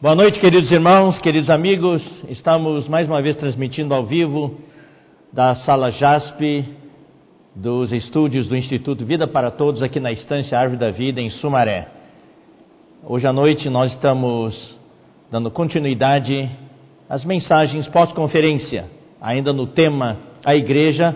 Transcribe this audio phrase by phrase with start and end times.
[0.00, 2.00] Boa noite, queridos irmãos, queridos amigos.
[2.28, 4.56] Estamos mais uma vez transmitindo ao vivo
[5.32, 6.64] da Sala JASP
[7.52, 11.88] dos estúdios do Instituto Vida para Todos aqui na Estância Árvore da Vida em Sumaré.
[13.04, 14.78] Hoje à noite nós estamos
[15.32, 16.48] dando continuidade
[17.08, 18.84] às mensagens pós-conferência,
[19.20, 21.12] ainda no tema A Igreja,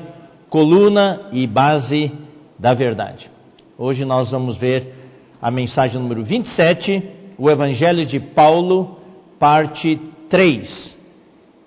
[0.50, 2.10] coluna e base
[2.58, 3.30] da verdade.
[3.78, 4.92] Hoje nós vamos ver
[5.40, 8.98] a mensagem número 27 o Evangelho de Paulo,
[9.38, 9.98] parte
[10.29, 10.98] 3.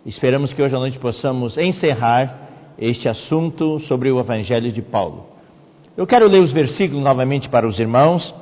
[0.05, 5.27] Esperamos que hoje à noite possamos encerrar este assunto sobre o Evangelho de Paulo.
[5.97, 8.33] Eu quero ler os versículos novamente para os irmãos.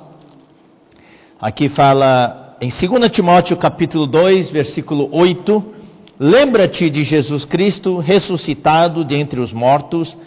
[1.40, 5.64] Aqui fala em 2 Timóteo capítulo 2, versículo 8:
[6.20, 10.18] Lembra-te de Jesus Cristo ressuscitado dentre os mortos,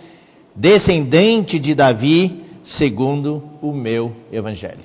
[0.55, 4.85] descendente de Davi, segundo o meu evangelho.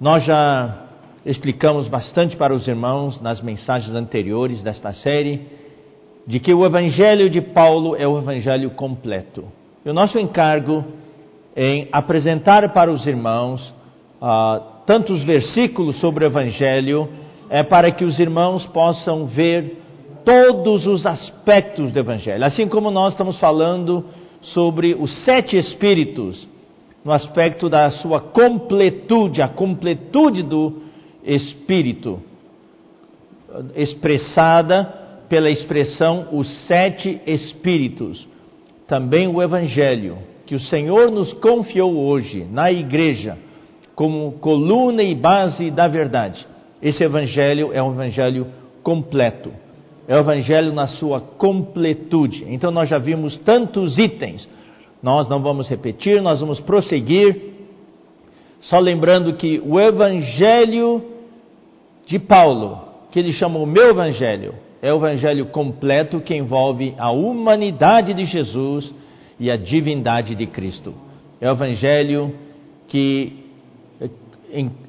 [0.00, 0.83] Nós já
[1.24, 5.42] explicamos bastante para os irmãos nas mensagens anteriores desta série,
[6.26, 9.44] de que o Evangelho de Paulo é o Evangelho completo.
[9.84, 10.84] E o nosso encargo
[11.56, 13.74] em apresentar para os irmãos
[14.20, 17.08] uh, tantos versículos sobre o Evangelho
[17.48, 19.82] é para que os irmãos possam ver
[20.24, 22.44] todos os aspectos do Evangelho.
[22.44, 24.04] Assim como nós estamos falando
[24.40, 26.46] sobre os sete Espíritos,
[27.04, 30.83] no aspecto da sua completude, a completude do
[31.24, 32.20] espírito,
[33.74, 34.84] expressada
[35.28, 38.26] pela expressão os sete espíritos.
[38.86, 43.38] Também o evangelho que o Senhor nos confiou hoje na igreja
[43.94, 46.46] como coluna e base da verdade.
[46.82, 48.46] Esse evangelho é um evangelho
[48.82, 49.50] completo.
[50.06, 52.44] É o evangelho na sua completude.
[52.48, 54.46] Então nós já vimos tantos itens.
[55.02, 57.54] Nós não vamos repetir, nós vamos prosseguir.
[58.62, 61.02] Só lembrando que o evangelho
[62.06, 67.10] de Paulo, que ele chama o meu evangelho, é o evangelho completo que envolve a
[67.10, 68.92] humanidade de Jesus
[69.40, 70.94] e a divindade de Cristo.
[71.40, 72.34] É o evangelho
[72.86, 73.44] que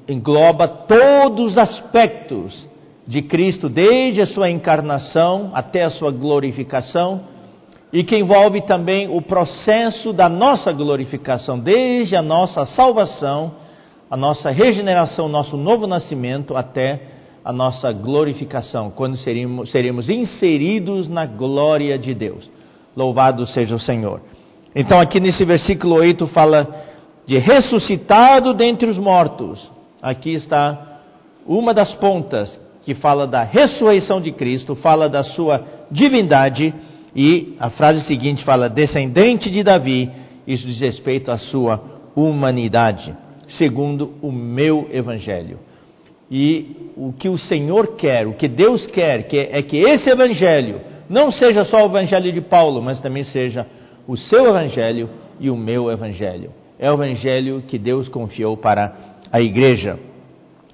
[0.06, 2.66] engloba todos os aspectos
[3.06, 7.22] de Cristo, desde a sua encarnação até a sua glorificação,
[7.92, 13.54] e que envolve também o processo da nossa glorificação, desde a nossa salvação
[14.10, 17.00] a nossa regeneração, nosso novo nascimento, até
[17.44, 22.48] a nossa glorificação, quando seremos, seremos inseridos na glória de Deus.
[22.96, 24.20] Louvado seja o Senhor.
[24.74, 26.84] Então, aqui nesse versículo 8 fala
[27.26, 29.70] de ressuscitado dentre os mortos.
[30.00, 31.00] Aqui está
[31.46, 36.72] uma das pontas que fala da ressurreição de Cristo, fala da sua divindade,
[37.14, 40.10] e a frase seguinte fala descendente de Davi,
[40.46, 41.80] isso diz respeito à sua
[42.14, 45.58] humanidade segundo o meu evangelho.
[46.30, 50.80] E o que o Senhor quer, o que Deus quer, que é que esse evangelho
[51.08, 53.66] não seja só o evangelho de Paulo, mas também seja
[54.08, 55.08] o seu evangelho
[55.38, 56.50] e o meu evangelho.
[56.78, 58.92] É o evangelho que Deus confiou para
[59.30, 59.98] a igreja.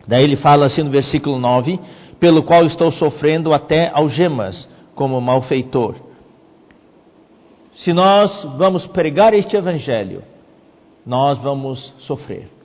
[0.08, 1.78] Daí ele fala assim no versículo 9:
[2.18, 5.96] pelo qual estou sofrendo até algemas, como malfeitor.
[7.74, 10.22] Se nós vamos pregar este evangelho,
[11.04, 12.61] nós vamos sofrer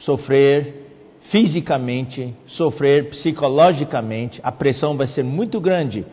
[0.00, 0.86] sofrer
[1.30, 6.04] fisicamente, sofrer psicologicamente, a pressão vai ser muito grande,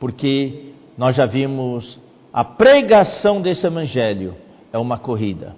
[0.00, 2.00] porque nós já vimos
[2.32, 4.34] a pregação desse evangelho
[4.72, 5.54] é uma corrida.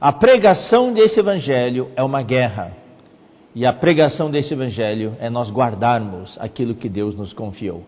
[0.00, 2.72] A pregação desse evangelho é uma guerra.
[3.54, 7.84] E a pregação desse evangelho é nós guardarmos aquilo que Deus nos confiou.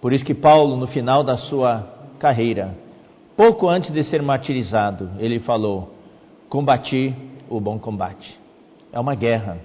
[0.00, 1.88] Por isso que Paulo, no final da sua
[2.20, 2.76] carreira,
[3.36, 5.94] pouco antes de ser martirizado, ele falou:
[6.48, 7.14] Combati
[7.56, 8.38] o bom combate.
[8.92, 9.58] É uma guerra.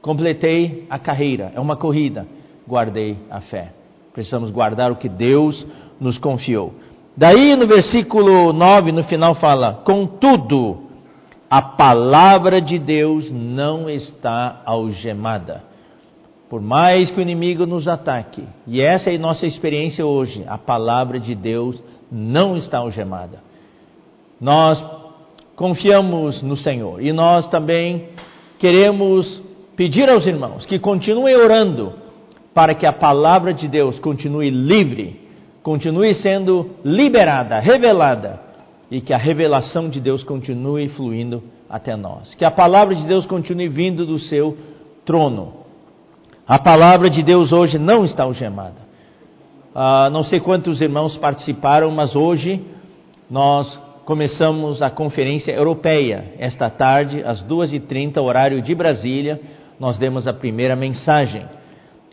[0.00, 2.26] Completei a carreira, é uma corrida.
[2.66, 3.72] Guardei a fé.
[4.12, 5.66] Precisamos guardar o que Deus
[6.00, 6.74] nos confiou.
[7.16, 10.84] Daí no versículo 9, no final fala: Contudo,
[11.50, 15.64] a palavra de Deus não está algemada.
[16.48, 20.56] Por mais que o inimigo nos ataque, e essa é a nossa experiência hoje, a
[20.56, 23.40] palavra de Deus não está algemada.
[24.40, 24.82] Nós
[25.58, 27.02] confiamos no Senhor.
[27.02, 28.10] E nós também
[28.60, 29.42] queremos
[29.76, 31.92] pedir aos irmãos que continuem orando
[32.54, 35.20] para que a palavra de Deus continue livre,
[35.62, 38.40] continue sendo liberada, revelada
[38.88, 42.32] e que a revelação de Deus continue fluindo até nós.
[42.36, 44.56] Que a palavra de Deus continue vindo do seu
[45.04, 45.54] trono.
[46.46, 48.86] A palavra de Deus hoje não está algemada.
[49.74, 52.64] Ah, não sei quantos irmãos participaram, mas hoje
[53.28, 56.32] nós começamos a conferência europeia.
[56.38, 59.38] Esta tarde, às 2h30, horário de Brasília,
[59.78, 61.44] nós demos a primeira mensagem.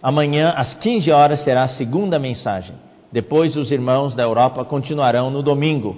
[0.03, 2.75] Amanhã, às 15 horas, será a segunda mensagem.
[3.13, 5.95] Depois, os irmãos da Europa continuarão no domingo.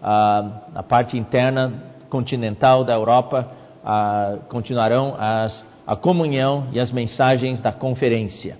[0.00, 3.50] Ah, a parte interna continental da Europa
[3.84, 8.56] ah, continuarão as, a comunhão e as mensagens da conferência.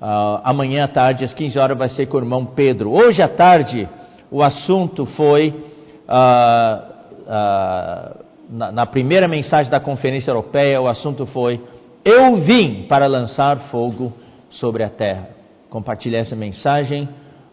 [0.00, 2.92] Ah, amanhã à tarde, às 15 horas, vai ser com o irmão Pedro.
[2.92, 3.88] Hoje à tarde,
[4.30, 5.71] o assunto foi
[6.14, 6.82] ah,
[7.26, 8.16] ah,
[8.50, 11.58] na, na primeira mensagem da Conferência Europeia, o assunto foi:
[12.04, 14.12] Eu vim para lançar fogo
[14.50, 15.30] sobre a terra.
[15.70, 17.08] Compartilhei essa mensagem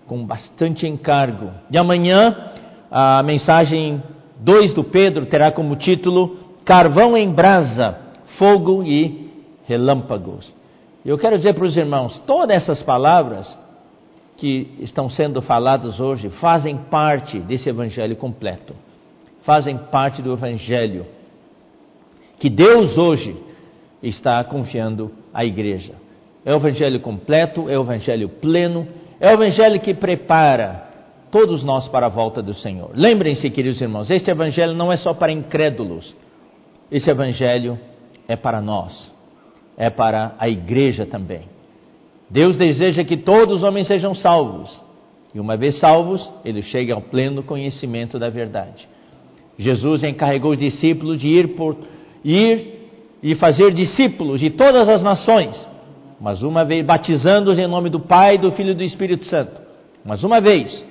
[0.06, 1.52] com bastante encargo.
[1.72, 2.36] E amanhã,
[2.92, 4.04] a mensagem
[4.40, 7.98] 2 do Pedro terá como título Carvão em brasa,
[8.38, 9.32] fogo e
[9.66, 10.54] relâmpagos.
[11.06, 13.58] Eu quero dizer para os irmãos: todas essas palavras
[14.40, 18.74] que estão sendo faladas hoje fazem parte desse evangelho completo
[19.50, 21.08] fazem parte do Evangelho
[22.40, 23.36] que Deus hoje
[24.02, 25.94] está confiando à igreja.
[26.46, 28.88] É o Evangelho completo, é o Evangelho pleno,
[29.20, 30.88] é o Evangelho que prepara
[31.32, 32.92] todos nós para a volta do Senhor.
[32.94, 36.16] Lembrem-se, queridos irmãos, este Evangelho não é só para incrédulos,
[36.92, 37.78] esse Evangelho
[38.28, 39.12] é para nós,
[39.76, 41.42] é para a igreja também.
[42.30, 44.70] Deus deseja que todos os homens sejam salvos,
[45.34, 48.88] e uma vez salvos, eles cheguem ao pleno conhecimento da verdade.
[49.58, 51.76] Jesus encarregou os discípulos de ir por
[52.24, 52.80] ir
[53.22, 55.68] e fazer discípulos de todas as nações,
[56.20, 59.60] mas uma vez batizando-os em nome do Pai, do Filho e do Espírito Santo.
[60.06, 60.84] Mas uma vez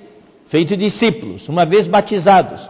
[0.49, 2.61] feito discípulos, uma vez batizados,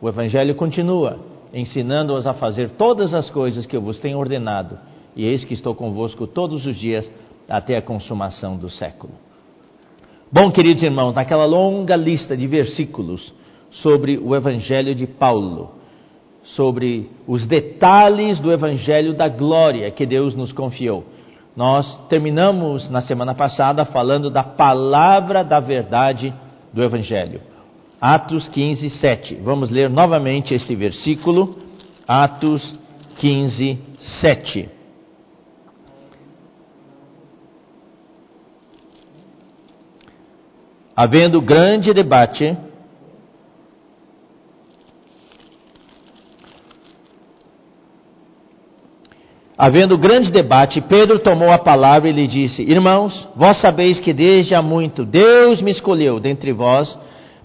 [0.00, 1.20] o evangelho continua,
[1.52, 4.78] ensinando-os a fazer todas as coisas que eu vos tenho ordenado,
[5.16, 7.10] e eis que estou convosco todos os dias
[7.50, 9.12] até a consumação do século.
[10.32, 13.32] Bom, queridos irmãos, naquela longa lista de versículos
[13.70, 15.72] sobre o Evangelho de Paulo,
[16.44, 21.04] sobre os detalhes do Evangelho da glória que Deus nos confiou.
[21.56, 26.32] Nós terminamos na semana passada falando da palavra da verdade
[26.72, 27.40] do Evangelho.
[28.00, 29.34] Atos 15, 7.
[29.42, 31.58] Vamos ler novamente este versículo.
[32.06, 32.78] Atos
[33.18, 33.78] 15,
[34.20, 34.79] 7.
[41.00, 42.54] Havendo grande debate
[49.56, 54.54] Havendo grande debate, Pedro tomou a palavra e lhe disse: Irmãos, vós sabeis que desde
[54.54, 56.98] há muito Deus me escolheu dentre vós,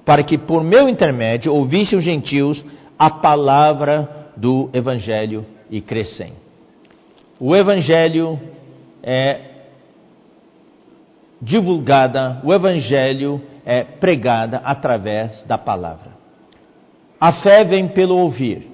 [0.04, 2.62] para que por meu intermédio ouvissem os gentios
[3.00, 6.34] a palavra do Evangelho e crescem.
[7.40, 8.38] O Evangelho
[9.02, 9.55] é
[11.42, 16.12] divulgada, o Evangelho é pregada através da palavra.
[17.20, 18.70] A fé vem pelo ouvir,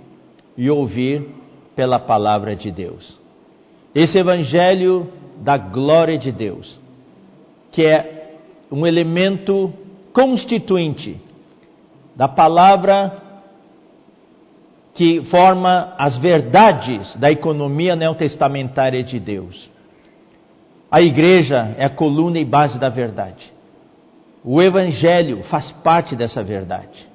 [0.57, 1.27] e ouvir
[1.75, 3.17] pela palavra de Deus.
[3.95, 6.79] Esse evangelho da glória de Deus,
[7.71, 8.37] que é
[8.71, 9.73] um elemento
[10.13, 11.19] constituinte
[12.15, 13.11] da palavra
[14.93, 19.69] que forma as verdades da economia neotestamentária de Deus.
[20.91, 23.51] A igreja é a coluna e base da verdade.
[24.43, 27.07] O evangelho faz parte dessa verdade.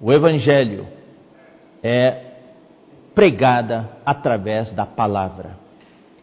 [0.00, 0.86] O evangelho
[1.82, 2.28] é
[3.14, 5.56] pregada através da palavra.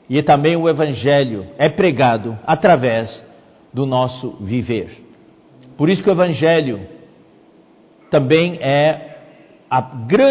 [0.10, 3.24] E também o Evangelho é pregado através
[3.74, 5.04] do nosso viver.
[5.76, 6.88] Por isso que o Evangelho
[8.10, 9.18] também é
[9.70, 9.80] a,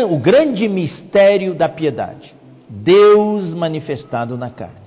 [0.08, 2.34] o grande mistério da piedade.
[2.68, 4.83] Deus manifestado na carne.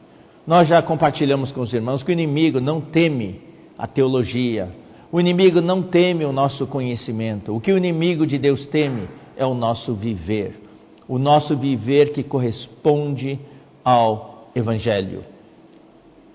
[0.48, 3.42] Nós já compartilhamos com os irmãos que o inimigo não teme
[3.78, 4.70] a teologia,
[5.12, 7.54] o inimigo não teme o nosso conhecimento.
[7.54, 10.68] O que o inimigo de Deus teme é o nosso viver
[11.08, 13.40] o nosso viver que corresponde
[13.84, 15.24] ao Evangelho.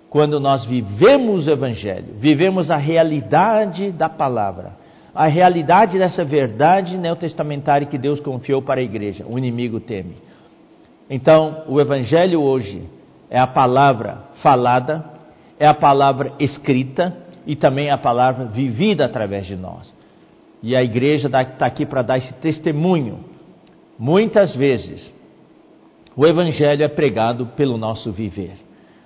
[0.09, 4.77] Quando nós vivemos o Evangelho, vivemos a realidade da palavra,
[5.15, 10.15] a realidade dessa verdade neotestamentária que Deus confiou para a igreja, o inimigo teme.
[11.11, 12.85] Então, o Evangelho hoje
[13.33, 15.05] é a palavra falada,
[15.59, 19.93] é a palavra escrita e também a palavra vivida através de nós.
[20.63, 23.33] E a igreja está aqui para dar esse testemunho
[24.05, 25.13] Muitas vezes,
[26.17, 28.55] o Evangelho é pregado pelo nosso viver.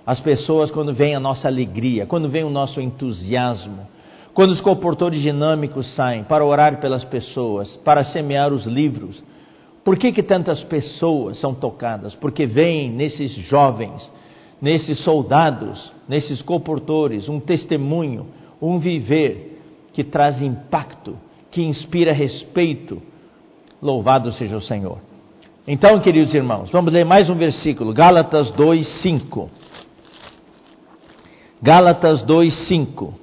[0.03, 3.87] As pessoas, quando vem a nossa alegria, quando vem o nosso entusiasmo,
[4.33, 9.21] quando os comportores dinâmicos saem para orar pelas pessoas, para semear os livros,
[9.83, 12.15] por que, que tantas pessoas são tocadas?
[12.15, 14.11] Porque vem nesses jovens,
[14.61, 18.27] nesses soldados, nesses comportores, um testemunho,
[18.61, 19.61] um viver
[19.93, 21.17] que traz impacto,
[21.51, 23.01] que inspira respeito,
[23.81, 24.97] Louvado seja o Senhor.
[25.67, 29.49] Então, queridos irmãos, vamos ler mais um versículo, Gálatas 2, 5.
[31.61, 33.13] Gálatas 2:5.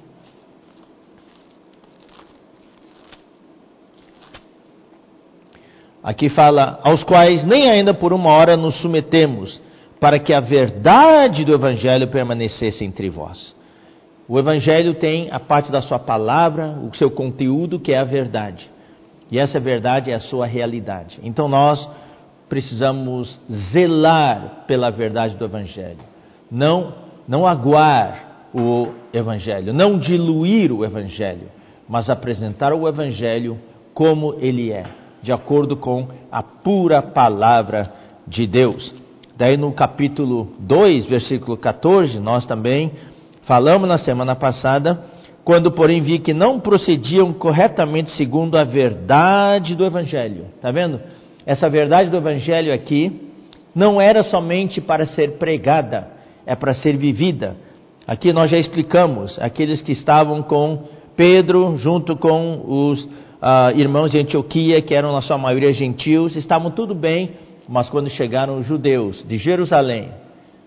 [6.03, 9.59] Aqui fala, aos quais nem ainda por uma hora nos submetemos,
[9.99, 13.55] para que a verdade do Evangelho permanecesse entre vós.
[14.27, 18.69] O Evangelho tem a parte da sua palavra, o seu conteúdo, que é a verdade.
[19.31, 21.19] E essa verdade é a sua realidade.
[21.23, 21.87] Então nós
[22.49, 23.39] precisamos
[23.71, 25.99] zelar pela verdade do Evangelho.
[26.49, 26.93] Não,
[27.27, 31.49] não aguar o Evangelho, não diluir o Evangelho,
[31.87, 33.59] mas apresentar o Evangelho
[33.93, 34.85] como ele é
[35.21, 37.91] de acordo com a pura palavra
[38.27, 38.93] de Deus.
[39.37, 42.91] Daí no capítulo 2, versículo 14, nós também
[43.43, 45.03] falamos na semana passada,
[45.43, 50.45] quando porém vi que não procediam corretamente segundo a verdade do evangelho.
[50.61, 51.01] Tá vendo?
[51.45, 53.29] Essa verdade do evangelho aqui
[53.75, 56.07] não era somente para ser pregada,
[56.45, 57.57] é para ser vivida.
[58.07, 60.83] Aqui nós já explicamos, aqueles que estavam com
[61.17, 66.71] Pedro junto com os uh, irmãos de Antioquia, que eram na sua maioria gentios, estavam
[66.71, 67.31] tudo bem,
[67.67, 70.09] mas quando chegaram os judeus de Jerusalém,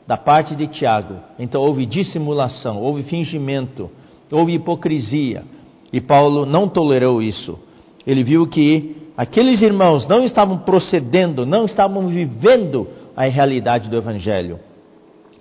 [0.06, 3.90] da parte de Tiago, então houve dissimulação, houve fingimento,
[4.30, 5.44] houve hipocrisia,
[5.92, 7.58] e Paulo não tolerou isso.
[8.06, 14.58] Ele viu que aqueles irmãos não estavam procedendo, não estavam vivendo a realidade do Evangelho,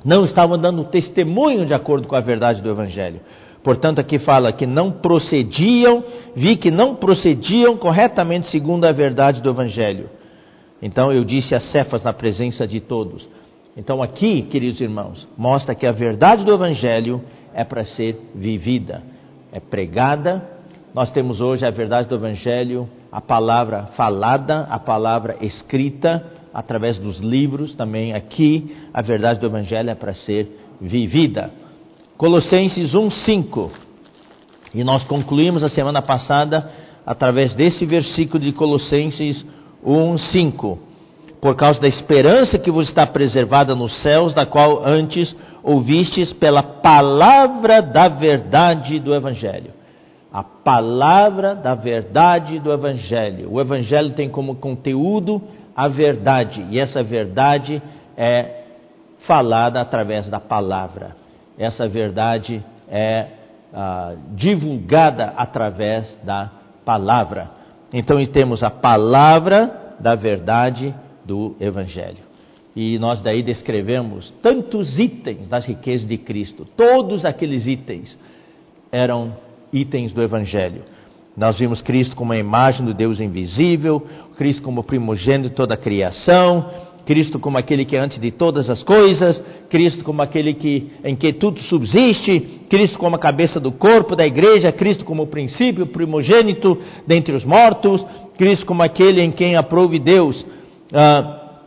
[0.04, 3.22] não estavam dando testemunho de acordo com a verdade do Evangelho.
[3.64, 6.04] Portanto, aqui fala que não procediam,
[6.36, 10.10] vi que não procediam corretamente segundo a verdade do Evangelho.
[10.82, 13.28] Então eu disse a Cefas na presença de todos.
[13.76, 17.22] Então aqui, queridos irmãos, mostra que a verdade do Evangelho
[17.54, 19.04] é para ser vivida,
[19.52, 20.44] é pregada.
[20.94, 27.20] Nós temos hoje a verdade do Evangelho, a palavra falada, a palavra escrita, através dos
[27.20, 28.14] livros também.
[28.14, 30.48] Aqui, a verdade do Evangelho é para ser
[30.82, 31.52] vivida.
[32.18, 33.72] Colossenses 1:5.
[34.74, 36.72] E nós concluímos a semana passada
[37.06, 39.46] através desse versículo de Colossenses
[39.86, 40.80] 1:5.
[41.42, 46.64] Por causa da esperança que vos está preservada nos céus, da qual antes ouvistes pela
[46.64, 49.72] palavra da verdade do evangelho.
[50.34, 53.54] A palavra da verdade do evangelho.
[53.54, 55.42] O evangelho tem como conteúdo
[55.76, 57.82] a verdade, e essa verdade
[58.18, 58.64] é
[59.28, 61.16] falada através da palavra
[61.58, 63.28] essa verdade é
[63.74, 66.52] ah, divulgada através da
[66.86, 67.57] palavra.
[67.94, 70.94] Então temos a palavra da verdade
[71.26, 72.28] do Evangelho.
[72.76, 76.66] E nós daí descrevemos tantos itens das riquezas de Cristo.
[76.78, 78.18] Todos aqueles itens
[78.92, 79.34] eram
[79.74, 80.84] itens do Evangelho.
[81.36, 84.06] Nós vimos Cristo como a imagem do Deus invisível,
[84.38, 86.70] Cristo como primogênito de toda a criação,
[87.08, 91.16] Cristo como aquele que é antes de todas as coisas, Cristo como aquele que, em
[91.16, 95.88] que tudo subsiste, Cristo como a cabeça do corpo da igreja, Cristo como o princípio
[95.88, 98.06] primogênito dentre os mortos,
[98.38, 100.46] Cristo como aquele em quem aprove Deus,
[100.94, 101.62] ah,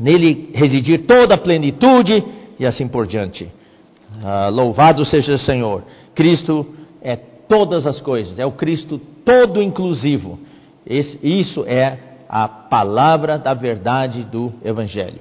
[0.00, 2.24] nele residir toda a plenitude
[2.58, 3.48] e assim por diante.
[4.24, 5.84] Ah, louvado seja o Senhor.
[6.16, 6.66] Cristo
[7.00, 10.40] é todas as coisas, é o Cristo todo inclusivo.
[10.84, 15.18] Esse, isso é a palavra da verdade do Evangelho.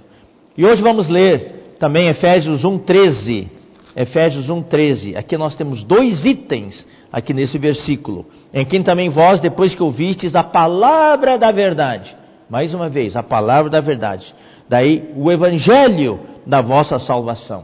[0.56, 3.48] E hoje vamos ler também Efésios 1,13.
[3.96, 5.16] Efésios 1,13.
[5.18, 8.28] Aqui nós temos dois itens aqui nesse versículo.
[8.54, 12.16] Em quem também vós, depois que ouvistes a palavra da verdade,
[12.48, 14.32] mais uma vez, a palavra da verdade,
[14.70, 17.64] daí o evangelho da vossa salvação.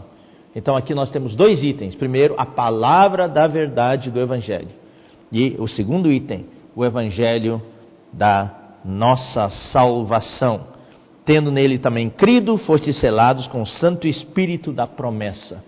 [0.55, 1.93] Então aqui nós temos dois itens.
[1.93, 4.69] Primeiro, a palavra da verdade do evangelho.
[5.31, 7.61] E o segundo item, o evangelho
[8.11, 10.75] da nossa salvação.
[11.25, 15.63] Tendo nele também crido, fostes selados com o Santo Espírito da promessa.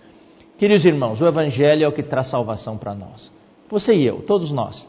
[0.56, 3.30] Queridos irmãos, o Evangelho é o que traz salvação para nós.
[3.68, 4.86] Você e eu, todos nós,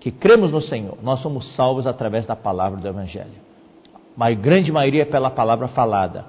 [0.00, 3.46] que cremos no Senhor, nós somos salvos através da palavra do Evangelho.
[4.18, 6.24] A grande maioria é pela palavra falada.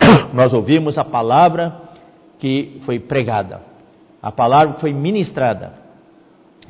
[0.32, 1.74] Nós ouvimos a palavra
[2.38, 3.60] que foi pregada,
[4.22, 5.72] a palavra que foi ministrada.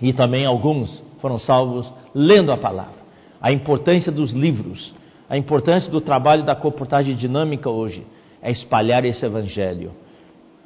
[0.01, 2.99] E também alguns foram salvos lendo a palavra
[3.41, 4.93] a importância dos livros,
[5.29, 8.05] a importância do trabalho da comportagem dinâmica hoje
[8.43, 9.93] é espalhar esse evangelho.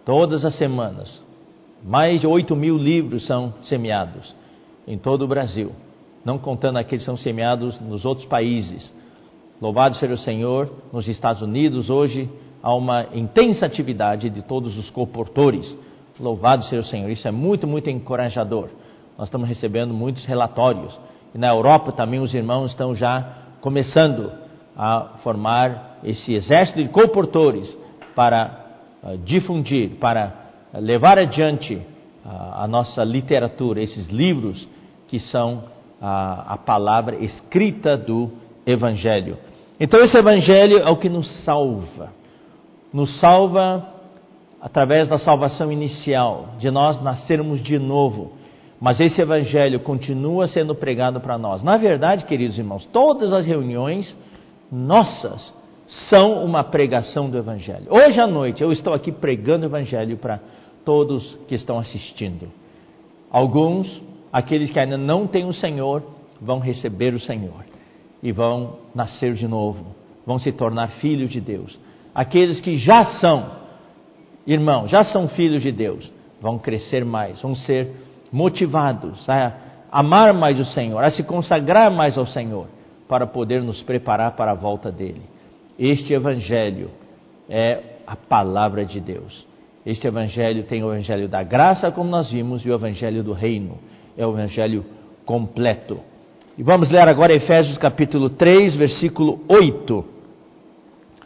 [0.04, 1.22] Todas as semanas,
[1.84, 4.34] mais de 8 mil livros são semeados
[4.86, 5.72] em todo o Brasil,
[6.24, 8.92] não contando aqueles que são semeados nos outros países.
[9.60, 12.30] Louvado seja o Senhor, nos Estados Unidos hoje
[12.62, 15.76] há uma intensa atividade de todos os comportores.
[16.18, 18.68] Louvado seja o Senhor, isso é muito, muito encorajador.
[19.18, 20.98] Nós estamos recebendo muitos relatórios
[21.34, 23.24] e na Europa também os irmãos estão já
[23.60, 24.32] começando
[24.76, 27.76] a formar esse exército de comportores
[28.14, 28.66] para
[29.02, 30.32] uh, difundir, para
[30.74, 31.80] levar adiante
[32.24, 34.66] a, a nossa literatura, esses livros
[35.08, 35.64] que são
[36.00, 38.30] a, a palavra escrita do
[38.66, 39.38] Evangelho.
[39.78, 42.10] Então, esse Evangelho é o que nos salva.
[42.92, 43.86] Nos salva
[44.60, 48.32] através da salvação inicial, de nós nascermos de novo.
[48.82, 51.62] Mas esse Evangelho continua sendo pregado para nós.
[51.62, 54.12] Na verdade, queridos irmãos, todas as reuniões
[54.72, 55.54] nossas
[56.08, 57.86] são uma pregação do Evangelho.
[57.88, 60.40] Hoje à noite eu estou aqui pregando o Evangelho para
[60.84, 62.50] todos que estão assistindo.
[63.30, 66.02] Alguns, aqueles que ainda não têm o Senhor,
[66.40, 67.64] vão receber o Senhor
[68.20, 69.94] e vão nascer de novo,
[70.26, 71.78] vão se tornar filhos de Deus.
[72.12, 73.48] Aqueles que já são,
[74.44, 78.01] irmãos, já são filhos de Deus, vão crescer mais, vão ser
[78.32, 79.52] motivados a
[79.90, 82.66] amar mais o Senhor, a se consagrar mais ao Senhor,
[83.06, 85.22] para poder nos preparar para a volta dele.
[85.78, 86.90] Este Evangelho
[87.48, 89.46] é a palavra de Deus.
[89.84, 93.78] Este Evangelho tem o Evangelho da graça, como nós vimos, e o Evangelho do reino.
[94.16, 94.84] É o Evangelho
[95.26, 96.00] completo.
[96.56, 100.04] E vamos ler agora Efésios capítulo 3, versículo 8.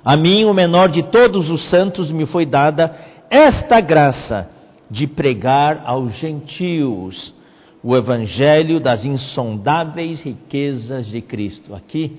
[0.05, 2.97] A mim, o menor de todos os santos, me foi dada
[3.31, 4.56] esta graça
[4.91, 7.35] de pregar aos gentios
[7.83, 11.75] o evangelho das insondáveis riquezas de Cristo.
[11.75, 12.17] Aqui,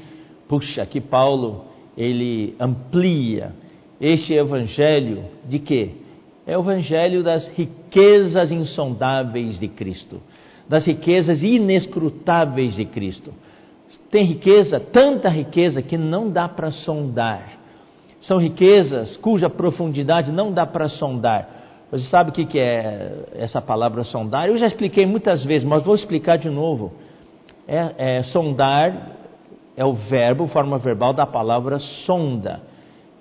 [0.48, 1.66] puxa, aqui Paulo,
[1.98, 3.54] ele amplia
[4.00, 5.92] este evangelho de quê?
[6.46, 10.22] É o evangelho das riquezas insondáveis de Cristo,
[10.70, 13.34] das riquezas inescrutáveis de Cristo.
[14.10, 17.58] Tem riqueza, tanta riqueza que não dá para sondar.
[18.22, 21.57] São riquezas cuja profundidade não dá para sondar.
[21.90, 24.50] Você sabe o que é essa palavra sondar?
[24.50, 26.92] Eu já expliquei muitas vezes, mas vou explicar de novo.
[27.66, 29.12] É, é, sondar
[29.76, 32.62] é o verbo, forma verbal da palavra sonda,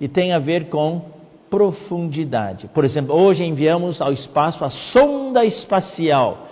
[0.01, 1.01] e tem a ver com
[1.49, 2.67] profundidade.
[2.67, 6.47] Por exemplo, hoje enviamos ao espaço a sonda espacial.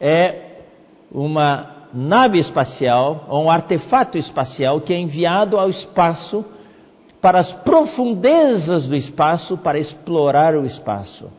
[0.00, 0.52] É
[1.10, 6.44] uma nave espacial, um artefato espacial que é enviado ao espaço
[7.20, 11.30] para as profundezas do espaço para explorar o espaço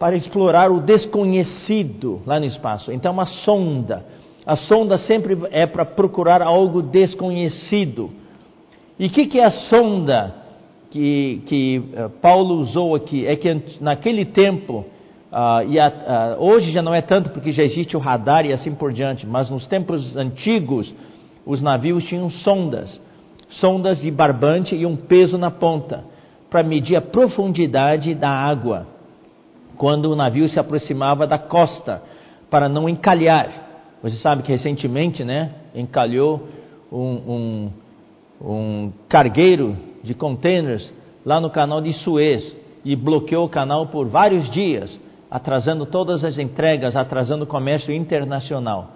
[0.00, 2.90] para explorar o desconhecido lá no espaço.
[2.90, 4.02] Então, uma sonda.
[4.46, 8.10] A sonda sempre é para procurar algo desconhecido.
[8.98, 10.34] E o que, que, é a sonda
[10.90, 13.26] que, que uh, Paulo usou aqui?
[13.26, 14.86] É que naquele tempo,
[15.30, 18.54] uh, e a, uh, hoje já não é tanto porque já existe o radar e
[18.54, 20.94] assim por diante, mas nos tempos antigos,
[21.44, 22.98] os navios tinham sondas
[23.50, 26.04] sondas de barbante e um peso na ponta
[26.48, 28.99] para medir a profundidade da água
[29.80, 32.02] quando o navio se aproximava da costa,
[32.50, 33.48] para não encalhar.
[34.02, 36.46] Você sabe que recentemente, né, encalhou
[36.92, 37.70] um, um,
[38.42, 40.92] um cargueiro de containers
[41.24, 46.36] lá no canal de Suez e bloqueou o canal por vários dias, atrasando todas as
[46.36, 48.90] entregas, atrasando o comércio internacional.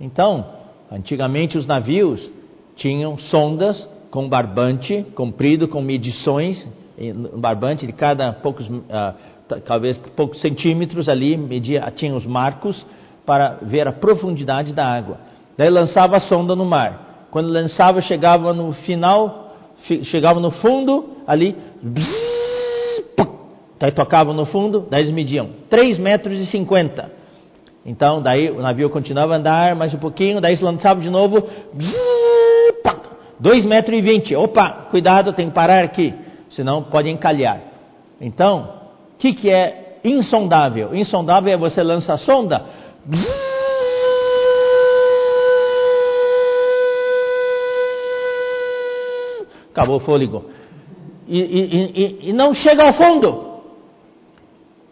[0.00, 0.44] Então,
[0.90, 2.28] antigamente os navios
[2.74, 6.68] tinham sondas com barbante comprido, com medições,
[6.98, 9.33] um barbante de cada poucos uh,
[9.64, 12.84] talvez poucos centímetros ali, media, tinha os marcos
[13.26, 15.18] para ver a profundidade da água.
[15.56, 17.26] Daí lançava a sonda no mar.
[17.30, 19.54] Quando lançava, chegava no final,
[20.04, 21.56] chegava no fundo, ali,
[23.78, 27.12] daí tocava no fundo, daí eles mediam 3 metros e 50.
[27.84, 31.46] Então, daí o navio continuava a andar mais um pouquinho, daí se lançava de novo,
[33.40, 34.36] 2 metros e 20.
[34.36, 36.14] Opa, cuidado, tem que parar aqui,
[36.50, 37.60] senão pode encalhar.
[38.20, 38.83] Então,
[39.24, 40.94] que, que é insondável?
[40.94, 42.66] Insondável é você lança a sonda.
[49.70, 50.44] Acabou o fôlego.
[51.26, 53.62] E, e, e, e não chega ao fundo.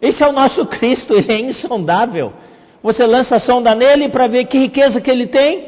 [0.01, 2.33] Esse é o nosso Cristo, ele é insondável.
[2.81, 5.67] Você lança a sonda nele para ver que riqueza que ele tem,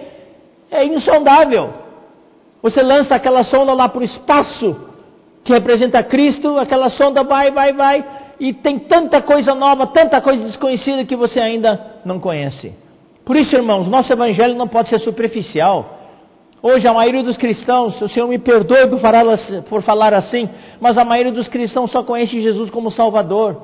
[0.72, 1.72] é insondável.
[2.64, 4.76] Você lança aquela sonda lá para o espaço,
[5.44, 10.44] que representa Cristo, aquela sonda vai, vai, vai, e tem tanta coisa nova, tanta coisa
[10.46, 12.74] desconhecida que você ainda não conhece.
[13.26, 16.00] Por isso, irmãos, nosso evangelho não pode ser superficial.
[16.62, 19.38] Hoje a maioria dos cristãos, o Senhor me perdoe por falar,
[19.70, 23.62] por falar assim, mas a maioria dos cristãos só conhece Jesus como Salvador,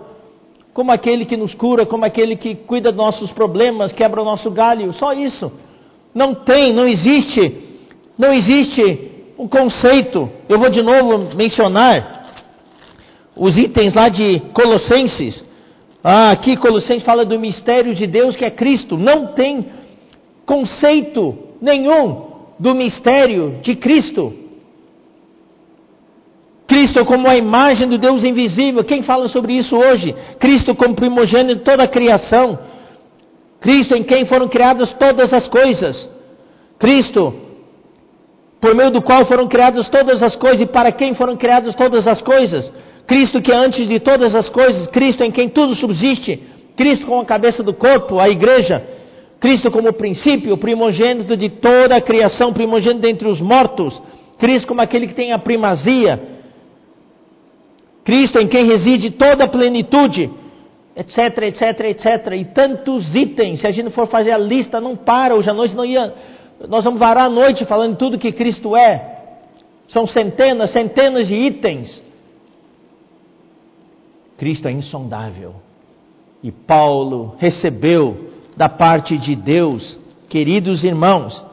[0.73, 4.49] como aquele que nos cura, como aquele que cuida dos nossos problemas, quebra o nosso
[4.51, 5.51] galho, só isso.
[6.13, 7.57] Não tem, não existe,
[8.17, 10.29] não existe um conceito.
[10.47, 12.20] Eu vou de novo mencionar
[13.41, 15.43] os itens lá de Colossenses.
[16.03, 18.95] Ah, aqui Colossenses fala do mistério de Deus que é Cristo.
[18.97, 19.65] Não tem
[20.45, 22.27] conceito nenhum
[22.59, 24.31] do mistério de Cristo.
[26.67, 28.83] Cristo como a imagem do Deus invisível.
[28.83, 30.15] Quem fala sobre isso hoje?
[30.37, 32.59] Cristo como primogênito de toda a criação.
[33.59, 36.07] Cristo em quem foram criadas todas as coisas.
[36.77, 37.33] Cristo,
[38.61, 42.07] por meio do qual foram criadas todas as coisas e para quem foram criadas todas
[42.07, 42.71] as coisas.
[43.11, 46.41] Cristo que é antes de todas as coisas, Cristo em quem tudo subsiste,
[46.77, 48.81] Cristo como a cabeça do corpo, a igreja,
[49.37, 54.01] Cristo como o princípio, primogênito de toda a criação, primogênito dentre os mortos,
[54.39, 56.23] Cristo como aquele que tem a primazia,
[58.05, 60.29] Cristo em quem reside toda a plenitude,
[60.95, 65.35] etc, etc, etc, e tantos itens, se a gente for fazer a lista, não para,
[65.35, 66.13] hoje à noite não ia,
[66.69, 69.17] nós vamos varar a noite falando tudo que Cristo é,
[69.89, 72.09] são centenas, centenas de itens,
[74.41, 75.53] Cristo é insondável,
[76.41, 79.99] e Paulo recebeu da parte de Deus,
[80.29, 81.45] queridos irmãos,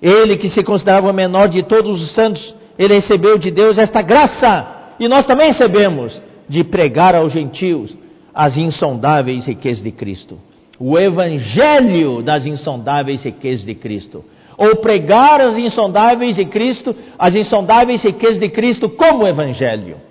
[0.00, 4.00] ele que se considerava o menor de todos os santos, ele recebeu de Deus esta
[4.00, 7.94] graça e nós também recebemos de pregar aos gentios
[8.34, 10.38] as insondáveis riquezas de Cristo.
[10.80, 14.24] O evangelho das insondáveis riquezas de Cristo.
[14.56, 20.05] Ou pregar as insondáveis de Cristo, as insondáveis riquezas de Cristo como evangelho.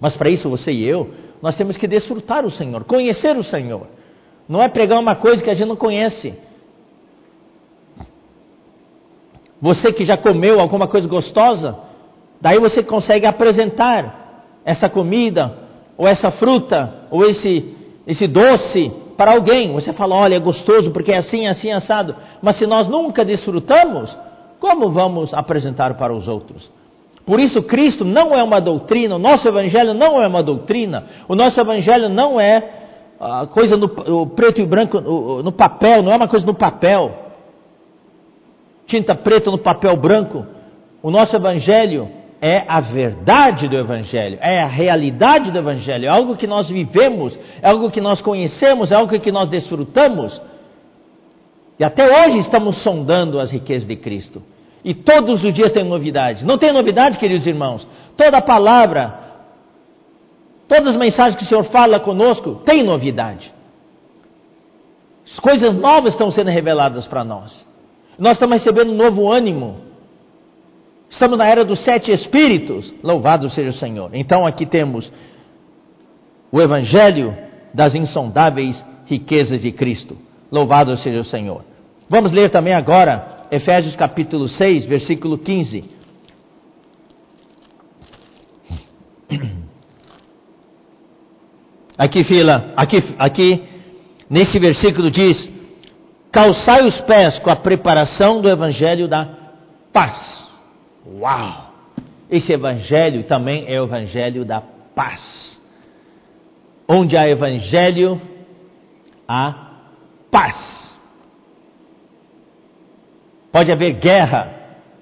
[0.00, 1.10] Mas para isso você e eu,
[1.42, 3.86] nós temos que desfrutar o Senhor, conhecer o Senhor.
[4.48, 6.34] Não é pregar uma coisa que a gente não conhece.
[9.60, 11.90] Você que já comeu alguma coisa gostosa,
[12.40, 15.52] Daí você consegue apresentar essa comida,
[15.96, 17.74] ou essa fruta, ou esse,
[18.06, 19.72] esse doce para alguém.
[19.72, 22.16] Você fala, olha, é gostoso porque é assim, assim, assado.
[22.40, 24.16] Mas se nós nunca desfrutamos,
[24.58, 26.70] como vamos apresentar para os outros?
[27.30, 31.36] Por isso, Cristo não é uma doutrina, o nosso Evangelho não é uma doutrina, o
[31.36, 32.60] nosso Evangelho não é
[33.20, 37.14] a coisa no preto e branco no papel, não é uma coisa no papel,
[38.84, 40.44] tinta preta no papel branco.
[41.00, 42.08] O nosso Evangelho
[42.42, 47.38] é a verdade do Evangelho, é a realidade do Evangelho, é algo que nós vivemos,
[47.62, 50.42] é algo que nós conhecemos, é algo que nós desfrutamos.
[51.78, 54.42] E até hoje estamos sondando as riquezas de Cristo.
[54.84, 56.44] E todos os dias tem novidade.
[56.44, 57.86] Não tem novidade, queridos irmãos?
[58.16, 59.14] Toda palavra,
[60.68, 63.52] todas as mensagens que o Senhor fala conosco, tem novidade.
[65.26, 67.64] As coisas novas estão sendo reveladas para nós.
[68.18, 69.80] Nós estamos recebendo um novo ânimo.
[71.10, 72.92] Estamos na era dos sete espíritos.
[73.02, 74.10] Louvado seja o Senhor.
[74.14, 75.10] Então aqui temos
[76.50, 77.36] o evangelho
[77.72, 80.16] das insondáveis riquezas de Cristo.
[80.50, 81.64] Louvado seja o Senhor.
[82.08, 85.84] Vamos ler também agora Efésios capítulo 6, versículo 15.
[91.98, 93.62] Aqui, fila, aqui, aqui,
[94.30, 95.50] nesse versículo diz:
[96.32, 99.28] calçai os pés com a preparação do evangelho da
[99.92, 100.48] paz.
[101.06, 101.74] Uau!
[102.30, 104.62] Esse evangelho também é o evangelho da
[104.94, 105.60] paz.
[106.88, 108.20] Onde há evangelho,
[109.28, 109.72] há
[110.30, 110.79] paz.
[113.52, 114.52] Pode haver guerra,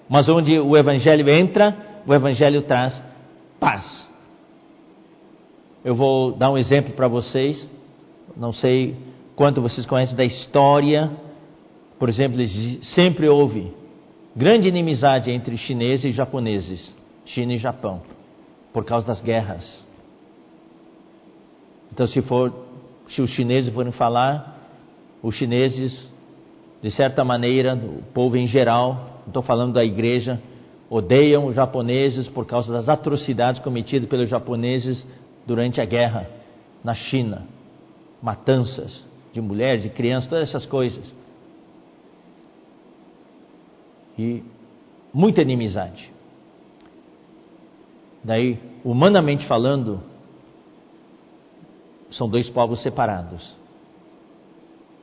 [0.09, 3.03] mas onde o evangelho entra, o evangelho traz
[3.61, 4.09] paz.
[5.85, 7.69] Eu vou dar um exemplo para vocês.
[8.37, 8.97] Não sei
[9.37, 11.11] quanto vocês conhecem da história.
[11.99, 12.39] Por exemplo,
[12.83, 13.73] sempre houve
[14.35, 18.03] grande inimizade entre chineses e japoneses, China e Japão,
[18.73, 19.85] por causa das guerras.
[21.93, 22.53] Então, se for,
[23.09, 24.57] se os chineses forem falar,
[25.23, 26.09] os chineses,
[26.83, 30.41] de certa maneira, o povo em geral, estou falando da igreja,
[30.89, 35.07] odeiam os japoneses por causa das atrocidades cometidas pelos japoneses
[35.47, 36.29] durante a guerra
[36.83, 37.47] na China,
[38.23, 41.15] matanças de mulheres, de crianças, todas essas coisas
[44.19, 44.43] e
[45.15, 46.11] muita inimizade.
[48.23, 50.03] Daí, humanamente falando,
[52.11, 53.57] são dois povos separados.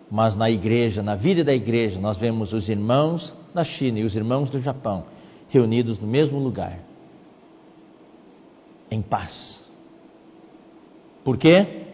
[0.10, 4.16] Mas na igreja, na vida da igreja, nós vemos os irmãos da China e os
[4.16, 5.06] irmãos do Japão
[5.50, 6.80] reunidos no mesmo lugar,
[8.92, 9.64] em paz.
[11.24, 11.86] Por quê?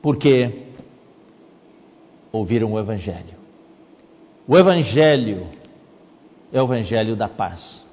[0.00, 0.68] Porque
[2.30, 3.34] ouviram o Evangelho.
[4.46, 5.48] O Evangelho
[6.52, 7.84] é o Evangelho da paz.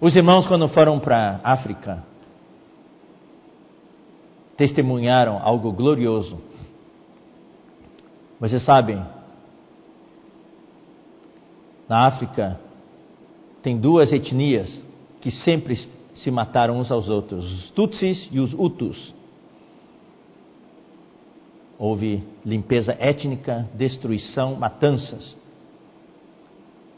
[0.00, 2.04] Os irmãos, quando foram para a África,
[4.56, 6.38] testemunharam algo glorioso.
[8.44, 9.02] Vocês sabem,
[11.88, 12.60] na África
[13.62, 14.82] tem duas etnias
[15.22, 15.74] que sempre
[16.14, 19.14] se mataram uns aos outros: os Tutsis e os Hutus.
[21.78, 25.34] Houve limpeza étnica, destruição, matanças.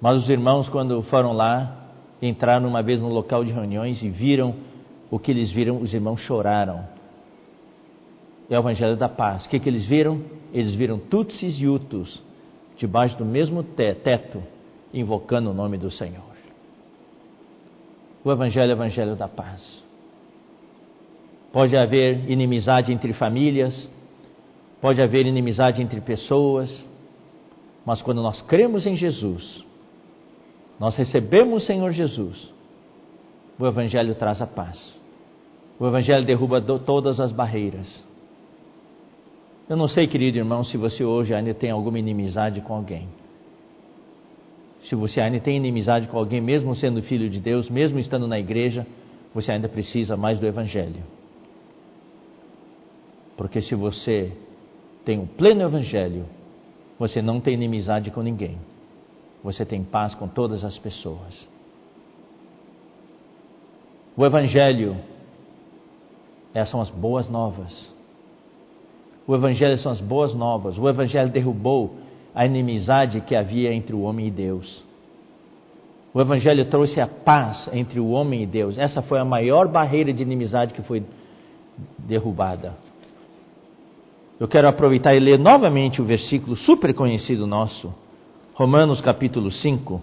[0.00, 4.52] Mas os irmãos, quando foram lá, entraram uma vez no local de reuniões e viram
[5.08, 6.95] o que eles viram, os irmãos choraram.
[8.48, 9.46] É o Evangelho da Paz.
[9.46, 10.22] O que, que eles viram?
[10.52, 12.22] Eles viram Tutsis e Hutus
[12.76, 14.42] debaixo do mesmo teto,
[14.92, 16.36] invocando o nome do Senhor.
[18.22, 19.84] O Evangelho é o Evangelho da Paz.
[21.52, 23.88] Pode haver inimizade entre famílias,
[24.80, 26.84] pode haver inimizade entre pessoas,
[27.84, 29.64] mas quando nós cremos em Jesus,
[30.78, 32.52] nós recebemos o Senhor Jesus,
[33.58, 34.98] o Evangelho traz a paz.
[35.78, 38.04] O Evangelho derruba todas as barreiras.
[39.68, 43.08] Eu não sei, querido irmão, se você hoje ainda tem alguma inimizade com alguém.
[44.82, 48.38] Se você ainda tem inimizade com alguém, mesmo sendo filho de Deus, mesmo estando na
[48.38, 48.86] igreja,
[49.34, 51.02] você ainda precisa mais do Evangelho.
[53.36, 54.32] Porque se você
[55.04, 56.26] tem o pleno Evangelho,
[56.98, 58.58] você não tem inimizade com ninguém.
[59.42, 61.46] Você tem paz com todas as pessoas.
[64.16, 64.96] O Evangelho
[66.54, 67.94] essas são as boas novas.
[69.26, 70.78] O Evangelho são as boas novas.
[70.78, 71.96] O Evangelho derrubou
[72.34, 74.84] a inimizade que havia entre o homem e Deus.
[76.14, 78.78] O Evangelho trouxe a paz entre o homem e Deus.
[78.78, 81.02] Essa foi a maior barreira de inimizade que foi
[81.98, 82.74] derrubada.
[84.38, 87.92] Eu quero aproveitar e ler novamente o versículo super conhecido nosso,
[88.54, 90.02] Romanos capítulo 5,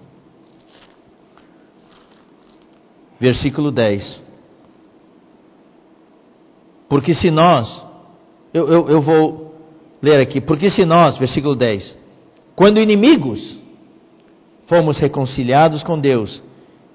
[3.20, 4.22] versículo 10.
[6.90, 7.83] Porque se nós,
[8.54, 9.56] eu, eu, eu vou
[10.02, 11.98] ler aqui, porque se nós, versículo 10,
[12.56, 13.58] quando inimigos,
[14.68, 16.42] fomos reconciliados com Deus,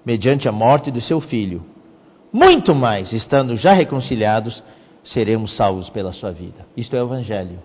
[0.05, 1.63] mediante a morte do seu filho,
[2.33, 4.63] muito mais, estando já reconciliados,
[5.05, 6.67] seremos salvos pela sua vida.
[6.77, 7.59] Isto é o Evangelho.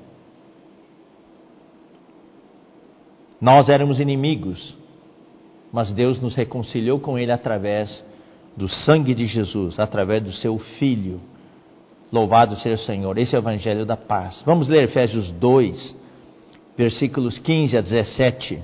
[3.40, 4.76] Nós éramos inimigos,
[5.72, 8.04] mas Deus nos reconciliou com Ele através
[8.56, 11.20] do sangue de Jesus, através do seu Filho.
[12.14, 13.18] Louvado seja o Senhor.
[13.18, 14.42] Esse é o Evangelho da paz.
[14.46, 15.98] Vamos ler Efésios 2,
[16.78, 18.64] versículos 15 a 17.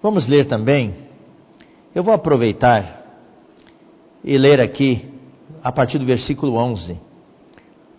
[0.00, 1.10] Vamos ler também
[1.94, 3.02] eu vou aproveitar
[4.24, 5.10] e ler aqui
[5.62, 6.98] a partir do versículo 11.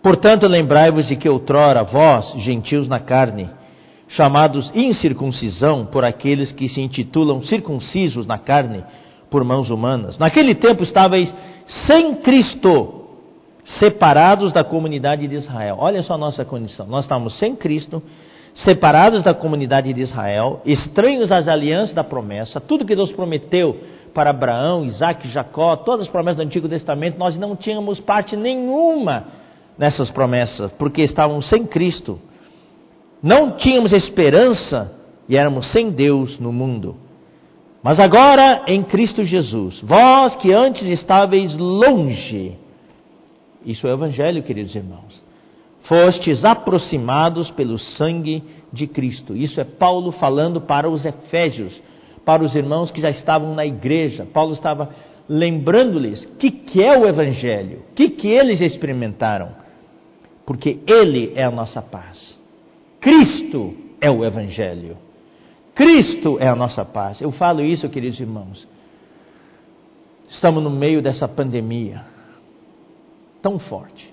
[0.02, 3.48] Portanto, lembrai-vos de que outrora vós, gentios na carne,
[4.14, 8.84] chamados incircuncisão por aqueles que se intitulam circuncisos na carne
[9.30, 11.34] por mãos humanas, naquele tempo estáveis
[11.86, 13.06] sem Cristo,
[13.64, 15.76] separados da comunidade de Israel.
[15.80, 16.86] Olha só a nossa condição.
[16.86, 18.02] Nós estamos sem Cristo,
[18.54, 23.80] separados da comunidade de Israel, estranhos às alianças da promessa, tudo que Deus prometeu
[24.14, 29.24] para Abraão, Isaac, Jacó, todas as promessas do Antigo Testamento, nós não tínhamos parte nenhuma
[29.76, 32.20] nessas promessas, porque estávamos sem Cristo.
[33.24, 34.96] Não tínhamos esperança
[35.28, 36.94] e éramos sem Deus no mundo.
[37.82, 42.56] Mas agora em Cristo Jesus, vós que antes estáveis longe,
[43.64, 45.24] isso é o Evangelho, queridos irmãos
[45.84, 49.36] fostes aproximados pelo sangue de Cristo.
[49.36, 51.80] Isso é Paulo falando para os Efésios,
[52.24, 54.26] para os irmãos que já estavam na igreja.
[54.32, 54.90] Paulo estava
[55.28, 59.50] lembrando-lhes o que, que é o Evangelho, o que, que eles experimentaram.
[60.46, 62.38] Porque Ele é a nossa paz.
[63.04, 64.96] Cristo é o Evangelho.
[65.74, 67.20] Cristo é a nossa paz.
[67.20, 68.66] Eu falo isso, queridos irmãos.
[70.30, 72.02] Estamos no meio dessa pandemia
[73.42, 74.10] tão forte.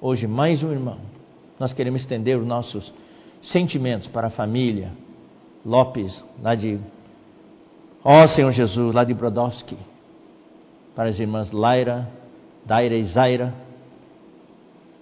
[0.00, 0.96] Hoje, mais um irmão.
[1.60, 2.90] Nós queremos estender os nossos
[3.42, 4.92] sentimentos para a família
[5.64, 6.80] Lopes, lá de.
[8.02, 9.76] Ó oh, Senhor Jesus, lá de Brodowski.
[10.96, 12.08] Para as irmãs Laira,
[12.64, 13.52] Daira e Zaira.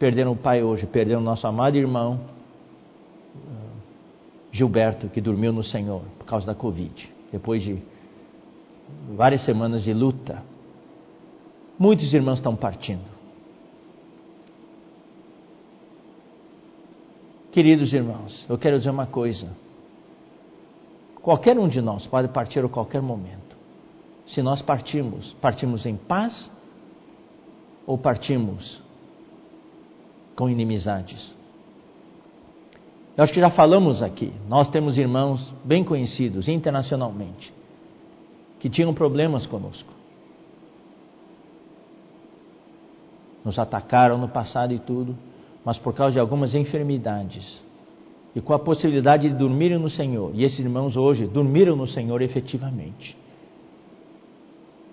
[0.01, 2.30] Perderam o pai hoje, perderam o nosso amado irmão
[4.53, 7.09] Gilberto, que dormiu no Senhor por causa da Covid.
[7.33, 7.81] Depois de
[9.15, 10.43] várias semanas de luta.
[11.79, 13.21] Muitos irmãos estão partindo.
[17.53, 19.49] Queridos irmãos, eu quero dizer uma coisa.
[21.21, 23.57] Qualquer um de nós pode partir a qualquer momento.
[24.27, 26.51] Se nós partirmos, partimos em paz
[27.87, 28.81] ou partimos
[30.37, 31.35] com inimizades.
[33.21, 34.33] Eu acho que já falamos aqui.
[34.49, 37.53] Nós temos irmãos bem conhecidos internacionalmente
[38.59, 39.93] que tinham problemas conosco.
[43.45, 45.15] Nos atacaram no passado e tudo
[45.63, 47.63] mas por causa de algumas enfermidades.
[48.35, 50.31] E com a possibilidade de dormirem no Senhor.
[50.35, 53.15] E esses irmãos hoje dormiram no Senhor efetivamente.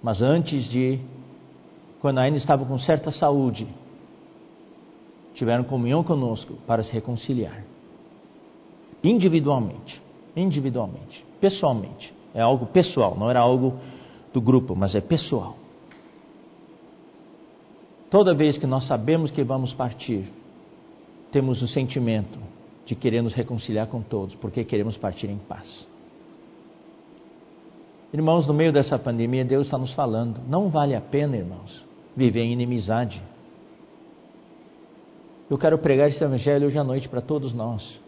[0.03, 0.99] Mas antes de,
[2.01, 3.65] quando ainda estavam com certa saúde,
[5.33, 7.63] tiveram comunhão conosco para se reconciliar.
[9.03, 10.01] Individualmente,
[10.35, 12.13] individualmente, pessoalmente.
[12.33, 13.79] É algo pessoal, não era algo
[14.33, 15.55] do grupo, mas é pessoal.
[18.09, 20.31] Toda vez que nós sabemos que vamos partir,
[21.31, 22.39] temos o sentimento
[22.85, 25.85] de querer nos reconciliar com todos, porque queremos partir em paz.
[28.13, 31.83] Irmãos, no meio dessa pandemia, Deus está nos falando: não vale a pena, irmãos,
[32.15, 33.21] viver em inimizade.
[35.49, 37.99] Eu quero pregar esse evangelho hoje à noite para todos nós.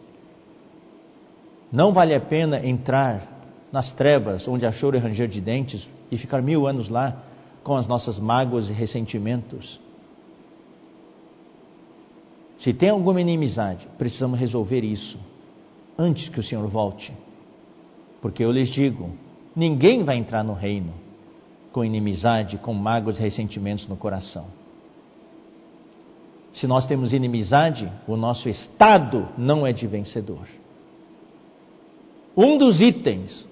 [1.72, 3.22] Não vale a pena entrar
[3.72, 7.22] nas trevas onde há choro e ranger de dentes e ficar mil anos lá
[7.62, 9.80] com as nossas mágoas e ressentimentos.
[12.58, 15.18] Se tem alguma inimizade, precisamos resolver isso
[15.96, 17.12] antes que o Senhor volte.
[18.20, 19.10] Porque eu lhes digo:
[19.54, 20.92] ninguém vai entrar no reino
[21.72, 24.46] com inimizade, com mágoas e ressentimentos no coração.
[26.52, 30.48] Se nós temos inimizade, o nosso estado não é de vencedor.
[32.42, 33.46] Um dos itens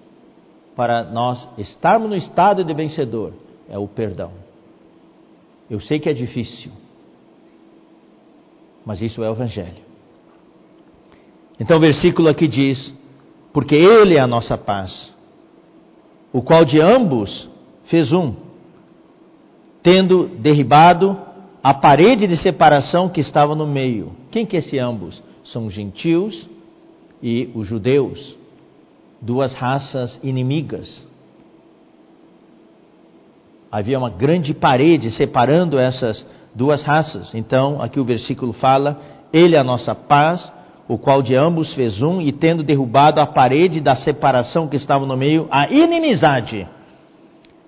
[0.74, 3.34] para nós estarmos no estado de vencedor
[3.68, 4.30] é o perdão.
[5.68, 6.72] Eu sei que é difícil,
[8.86, 9.82] mas isso é o Evangelho.
[11.60, 12.90] Então o versículo aqui diz:
[13.52, 15.12] Porque Ele é a nossa paz,
[16.32, 17.46] o qual de ambos
[17.88, 18.36] fez um,
[19.82, 21.14] tendo derribado
[21.62, 24.16] a parede de separação que estava no meio.
[24.30, 25.22] Quem que é esse ambos?
[25.44, 26.48] São os gentios
[27.22, 28.38] e os judeus,
[29.20, 31.06] duas raças inimigas.
[33.70, 37.34] Havia uma grande parede separando essas duas raças.
[37.34, 38.98] Então, aqui o versículo fala:
[39.32, 40.50] Ele é a nossa paz,
[40.88, 45.04] o qual de ambos fez um, e tendo derrubado a parede da separação que estava
[45.04, 46.66] no meio, a inimizade,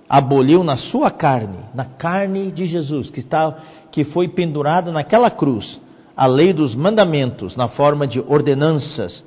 [0.08, 3.54] aboliu na sua carne, na carne de Jesus, que, está,
[3.92, 5.78] que foi pendurado naquela cruz,
[6.16, 9.22] a lei dos mandamentos, na forma de ordenanças,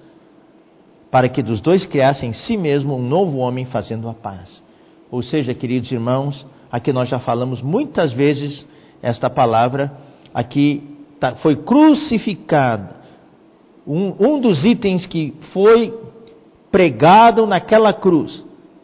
[1.14, 4.64] para que dos dois criassem em si mesmo um novo homem fazendo a paz.
[5.12, 8.66] Ou seja, queridos irmãos, aqui nós já falamos muitas vezes
[9.00, 9.96] esta palavra
[10.34, 10.82] aqui
[11.20, 12.96] tá, foi crucificado.
[13.86, 15.96] Um, um dos itens que foi
[16.72, 18.44] pregado naquela cruz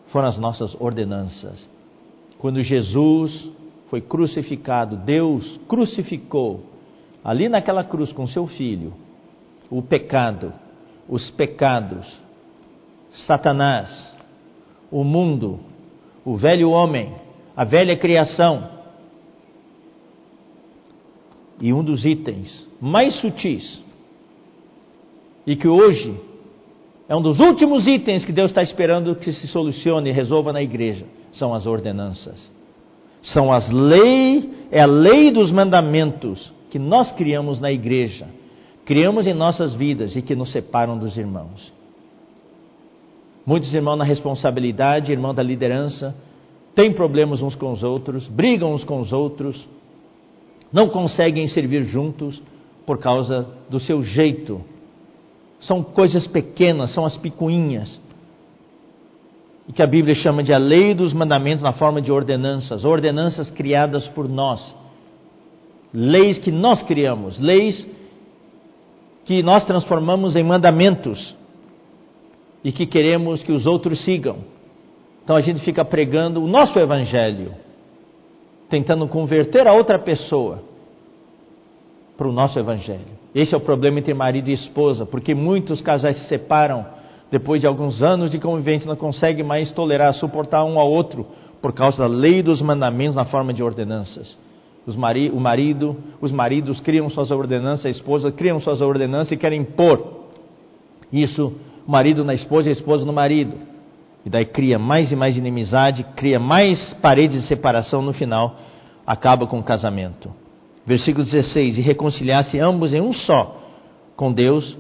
[0.10, 1.68] foram as nossas ordenanças.
[2.38, 3.50] Quando Jesus
[3.90, 6.64] foi crucificado, Deus crucificou
[7.24, 8.94] ali naquela cruz com seu filho
[9.68, 10.54] o pecado,
[11.10, 12.06] os pecados,
[13.12, 13.90] Satanás,
[14.92, 15.60] o mundo,
[16.24, 17.14] o velho homem,
[17.58, 18.70] a velha criação
[21.60, 23.82] e um dos itens mais sutis,
[25.46, 26.16] e que hoje
[27.10, 30.62] é um dos últimos itens que Deus está esperando que se solucione e resolva na
[30.62, 32.52] igreja, são as ordenanças.
[33.22, 38.28] São as leis, é a lei dos mandamentos que nós criamos na igreja,
[38.90, 41.72] criamos em nossas vidas e que nos separam dos irmãos.
[43.46, 46.16] Muitos irmãos na responsabilidade, irmão da liderança,
[46.74, 49.70] têm problemas uns com os outros, brigam uns com os outros,
[50.74, 52.42] não conseguem servir juntos
[52.84, 54.60] por causa do seu jeito.
[55.60, 58.02] São coisas pequenas, são as picuinhas.
[59.68, 63.52] E que a Bíblia chama de a lei dos mandamentos na forma de ordenanças, ordenanças
[63.52, 64.76] criadas por nós.
[65.94, 67.99] Leis que nós criamos, leis
[69.30, 71.36] que nós transformamos em mandamentos
[72.64, 74.38] e que queremos que os outros sigam.
[75.24, 77.54] Então a gente fica pregando o nosso evangelho
[78.68, 80.64] tentando converter a outra pessoa
[82.18, 83.20] para o nosso evangelho.
[83.36, 86.84] Esse é o problema entre marido e esposa, porque muitos casais se separam
[87.30, 91.28] depois de alguns anos de convivência, não conseguem mais tolerar, suportar um ao outro
[91.62, 94.36] por causa da lei dos mandamentos na forma de ordenanças.
[94.96, 99.62] Mari o marido, os maridos criam suas ordenanças, a esposa criam suas ordenanças e querem
[99.62, 100.20] impor
[101.12, 101.54] isso,
[101.88, 103.54] o marido na esposa e a esposa no marido.
[104.26, 108.58] E daí cria mais e mais inimizade, cria mais paredes de separação no final,
[109.06, 110.32] acaba com o casamento.
[110.86, 113.58] Versículo 16: E reconciliasse ambos em um só
[114.16, 114.78] com Deus,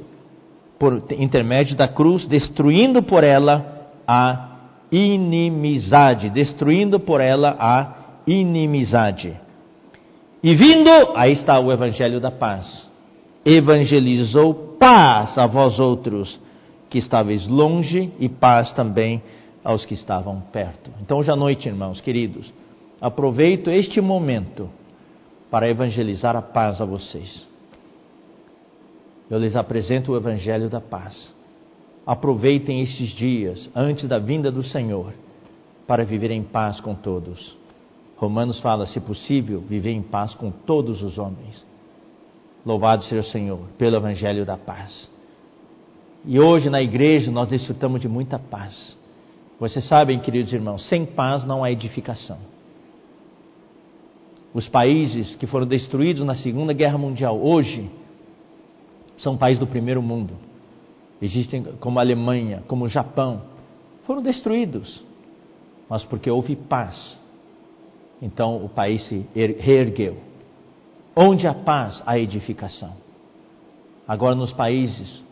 [0.77, 4.49] por intermédio da cruz, destruindo por ela a
[4.91, 9.35] inimizade, destruindo por ela a inimizade.
[10.41, 12.87] E vindo, aí está o evangelho da paz.
[13.43, 16.39] Evangelizou paz a vós outros
[16.89, 19.21] que estáveis longe e paz também
[19.63, 20.91] aos que estavam perto.
[21.01, 22.51] Então, hoje à noite, irmãos queridos,
[23.01, 24.69] aproveito este momento
[25.51, 27.47] para evangelizar a paz a vocês.
[29.29, 31.31] Eu lhes apresento o Evangelho da paz.
[32.05, 35.13] Aproveitem estes dias antes da vinda do Senhor
[35.85, 37.58] para viver em paz com todos.
[38.19, 41.65] Romanos fala, se possível, viver em paz com todos os homens.
[42.65, 45.09] Louvado seja o Senhor pelo Evangelho da paz.
[46.25, 48.97] E hoje na igreja nós desfrutamos de muita paz.
[49.57, 52.37] Vocês sabem, queridos irmãos, sem paz não há edificação.
[54.53, 57.89] Os países que foram destruídos na Segunda Guerra Mundial hoje
[59.17, 60.33] são países do primeiro mundo.
[61.21, 63.43] Existem como a Alemanha, como o Japão,
[64.03, 65.01] foram destruídos,
[65.87, 67.17] mas porque houve paz.
[68.21, 70.17] Então o país se reergueu.
[71.15, 72.93] Onde há paz, há edificação.
[74.07, 75.23] Agora nos países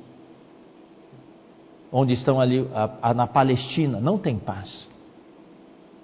[1.91, 4.87] onde estão ali a, a, na Palestina, não tem paz.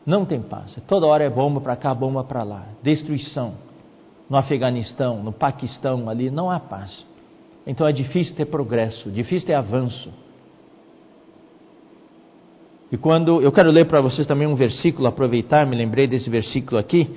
[0.06, 0.76] Não tem paz.
[0.88, 2.66] Toda hora é bomba para cá, bomba para lá.
[2.82, 3.54] Destruição.
[4.30, 7.06] No Afeganistão, no Paquistão, ali não há paz.
[7.66, 10.12] Então é difícil ter progresso, difícil ter avanço.
[12.94, 16.78] E quando eu quero ler para vocês também um versículo, aproveitar, me lembrei desse versículo
[16.78, 17.10] aqui,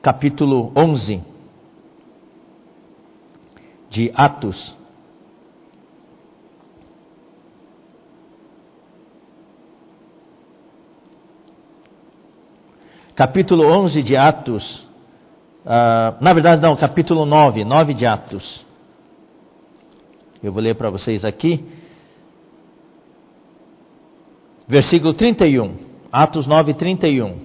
[0.00, 1.20] capítulo 11
[3.90, 4.76] de Atos.
[13.16, 14.86] Capítulo 11 de Atos,
[15.64, 18.64] uh, na verdade não, capítulo 9, 9 de Atos.
[20.40, 21.82] Eu vou ler para vocês aqui.
[24.66, 25.76] Versículo 31,
[26.10, 27.36] Atos 9, 31.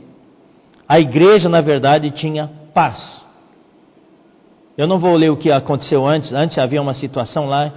[0.87, 3.19] A igreja, na verdade, tinha paz.
[4.77, 6.31] Eu não vou ler o que aconteceu antes.
[6.31, 7.73] Antes havia uma situação lá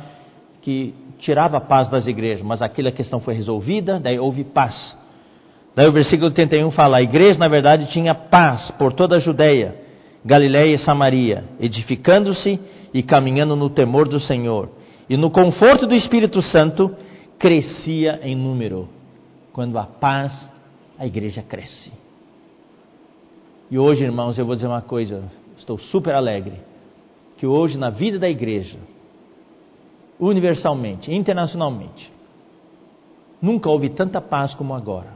[0.60, 4.96] que tirava a paz das igrejas, mas aquela questão foi resolvida, daí houve paz.
[5.74, 9.74] Daí o versículo 31 fala: a igreja, na verdade, tinha paz por toda a Judéia,
[10.24, 12.60] Galiléia e Samaria, edificando-se
[12.94, 14.70] e caminhando no temor do Senhor.
[15.10, 16.94] E no conforto do Espírito Santo,
[17.38, 18.88] crescia em número.
[19.52, 20.50] Quando há paz,
[20.98, 21.92] a igreja cresce.
[23.70, 25.24] E hoje, irmãos, eu vou dizer uma coisa,
[25.56, 26.60] estou super alegre,
[27.36, 28.78] que hoje na vida da igreja,
[30.18, 32.12] universalmente, internacionalmente,
[33.40, 35.08] nunca houve tanta paz como agora.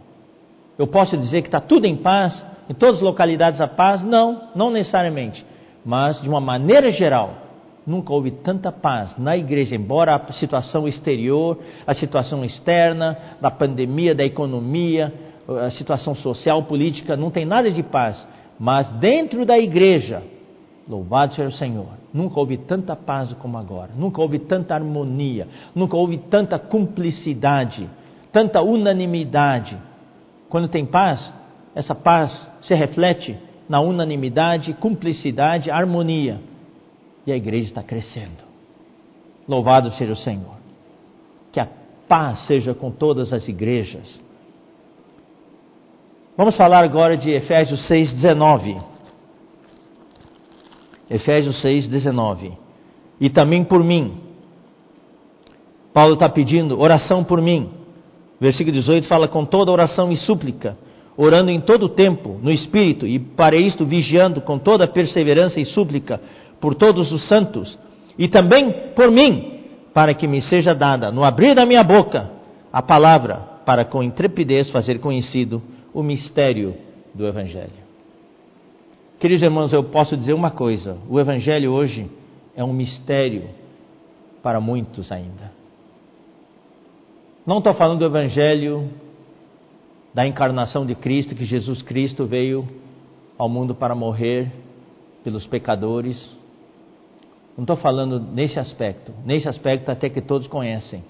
[0.79, 4.03] Eu posso dizer que está tudo em paz, em todas as localidades a paz?
[4.03, 5.45] Não, não necessariamente.
[5.85, 7.46] Mas, de uma maneira geral,
[7.87, 14.15] nunca houve tanta paz na igreja, embora a situação exterior, a situação externa, da pandemia,
[14.15, 15.13] da economia,
[15.65, 18.27] a situação social, política, não tem nada de paz.
[18.59, 20.23] Mas dentro da igreja,
[20.89, 25.97] louvado seja o Senhor, nunca houve tanta paz como agora, nunca houve tanta harmonia, nunca
[25.97, 27.89] houve tanta cumplicidade,
[28.33, 29.79] tanta unanimidade
[30.49, 31.33] quando tem paz,
[31.75, 33.37] essa paz se reflete
[33.69, 36.41] na unanimidade, cumplicidade, harmonia.
[37.27, 38.45] E a igreja está crescendo.
[39.49, 40.57] Louvado seja o Senhor.
[41.51, 41.69] Que a
[42.09, 44.21] paz seja com todas as igrejas.
[46.37, 48.77] Vamos falar agora de Efésios 6, 19.
[51.11, 52.53] Efésios 6, 19.
[53.21, 54.21] E também por mim.
[55.93, 57.71] Paulo está pedindo oração por mim.
[58.39, 60.77] Versículo 18 fala com toda oração e súplica,
[61.17, 66.21] orando em todo tempo, no Espírito, e para isto vigiando com toda perseverança e súplica
[66.61, 67.79] por todos os santos,
[68.19, 69.61] e também por mim,
[69.93, 72.31] para que me seja dada, no abrir da minha boca,
[72.73, 76.75] a palavra, para com intrepidez fazer conhecido o mistério
[77.15, 77.87] do Evangelho.
[79.19, 82.11] Queridos irmãos, eu posso dizer uma coisa: o Evangelho hoje
[82.55, 83.49] é um mistério
[84.43, 85.51] para muitos ainda.
[87.47, 88.91] Não estou falando do Evangelho
[90.13, 92.69] da encarnação de Cristo, que Jesus Cristo veio
[93.39, 94.51] ao mundo para morrer
[95.23, 96.17] pelos pecadores.
[97.57, 99.13] Não estou falando nesse aspecto.
[99.25, 101.03] Nesse aspecto, até que todos conhecem.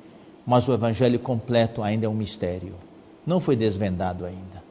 [0.46, 2.74] Mas o Evangelho completo ainda é um mistério.
[3.26, 4.62] Não foi desvendado ainda.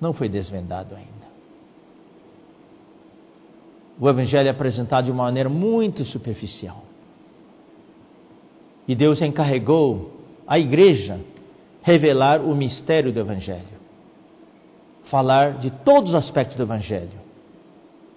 [0.00, 1.24] Não foi desvendado ainda.
[3.98, 6.82] O Evangelho é apresentado de uma maneira muito superficial.
[8.86, 10.12] E Deus encarregou
[10.46, 11.20] a igreja
[11.82, 13.78] revelar o mistério do Evangelho,
[15.10, 17.18] falar de todos os aspectos do Evangelho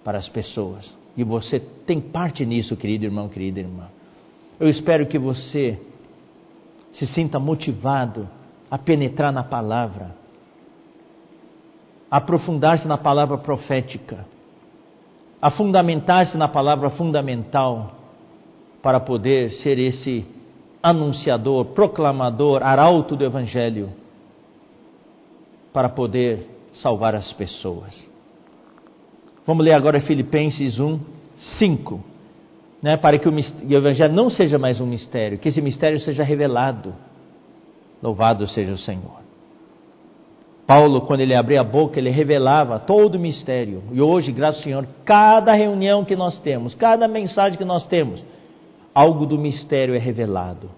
[0.04, 0.97] para as pessoas.
[1.16, 3.88] E você tem parte nisso, querido irmão, querida irmã.
[4.58, 5.78] Eu espero que você
[6.92, 8.28] se sinta motivado
[8.70, 10.16] a penetrar na palavra,
[12.10, 14.26] a aprofundar-se na palavra profética,
[15.40, 17.92] a fundamentar-se na palavra fundamental,
[18.82, 20.24] para poder ser esse
[20.82, 23.92] anunciador, proclamador, arauto do Evangelho,
[25.72, 28.07] para poder salvar as pessoas.
[29.48, 31.00] Vamos ler agora Filipenses 1,
[31.58, 32.04] 5.
[32.82, 36.22] Né, para que o, o Evangelho não seja mais um mistério, que esse mistério seja
[36.22, 36.94] revelado.
[38.02, 39.22] Louvado seja o Senhor.
[40.66, 43.84] Paulo, quando ele abria a boca, ele revelava todo o mistério.
[43.90, 48.22] E hoje, graças ao Senhor, cada reunião que nós temos, cada mensagem que nós temos,
[48.94, 50.68] algo do mistério é revelado.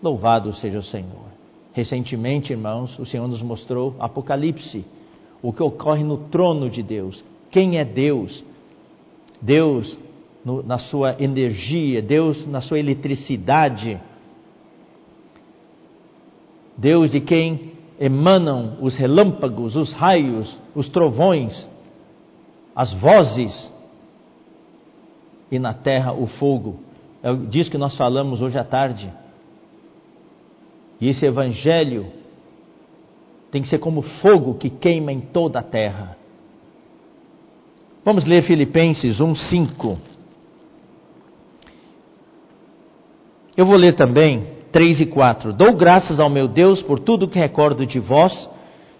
[0.00, 1.26] Louvado seja o Senhor.
[1.72, 4.84] Recentemente, irmãos, o Senhor nos mostrou Apocalipse,
[5.42, 7.33] o que ocorre no trono de Deus.
[7.54, 8.42] Quem é Deus?
[9.40, 9.96] Deus
[10.44, 14.00] no, na sua energia, Deus na sua eletricidade.
[16.76, 21.68] Deus de quem emanam os relâmpagos, os raios, os trovões,
[22.74, 23.72] as vozes,
[25.48, 26.80] e na terra o fogo.
[27.22, 29.08] É disso que nós falamos hoje à tarde.
[31.00, 32.06] E esse evangelho
[33.52, 36.23] tem que ser como fogo que queima em toda a terra.
[38.04, 39.98] Vamos ler Filipenses 1:5.
[43.56, 45.52] Eu vou ler também 3 e 4.
[45.52, 48.48] Dou graças ao meu Deus por tudo que recordo de vós,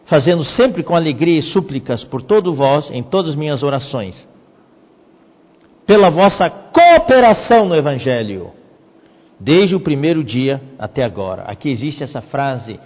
[0.06, 4.28] fazendo sempre com alegria e súplicas por todo vós em todas as minhas orações,
[5.86, 8.52] pela vossa cooperação no Evangelho
[9.38, 11.42] desde o primeiro dia até agora.
[11.42, 12.78] Aqui existe essa frase,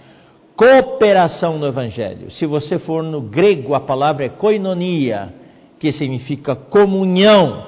[0.55, 2.31] cooperação no Evangelho.
[2.31, 5.33] Se você for no grego, a palavra é koinonia,
[5.79, 7.65] que significa comunhão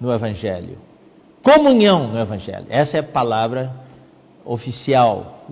[0.00, 0.78] no Evangelho.
[1.42, 2.66] Comunhão no Evangelho.
[2.68, 3.72] Essa é a palavra
[4.44, 5.44] oficial,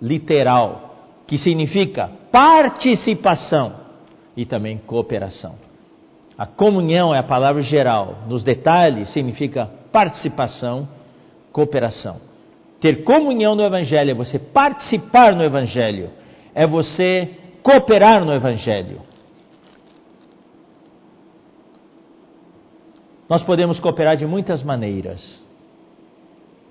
[0.00, 0.94] literal,
[1.26, 3.74] que significa participação
[4.36, 5.56] e também cooperação.
[6.38, 10.88] A comunhão é a palavra geral, nos detalhes significa participação
[11.52, 12.20] cooperação.
[12.80, 16.10] Ter comunhão no Evangelho é você participar no Evangelho,
[16.54, 17.28] é você
[17.62, 19.00] cooperar no Evangelho.
[23.28, 25.38] Nós podemos cooperar de muitas maneiras.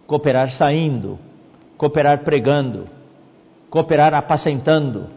[0.07, 1.19] Cooperar saindo,
[1.77, 2.85] cooperar pregando,
[3.69, 5.07] cooperar apacentando.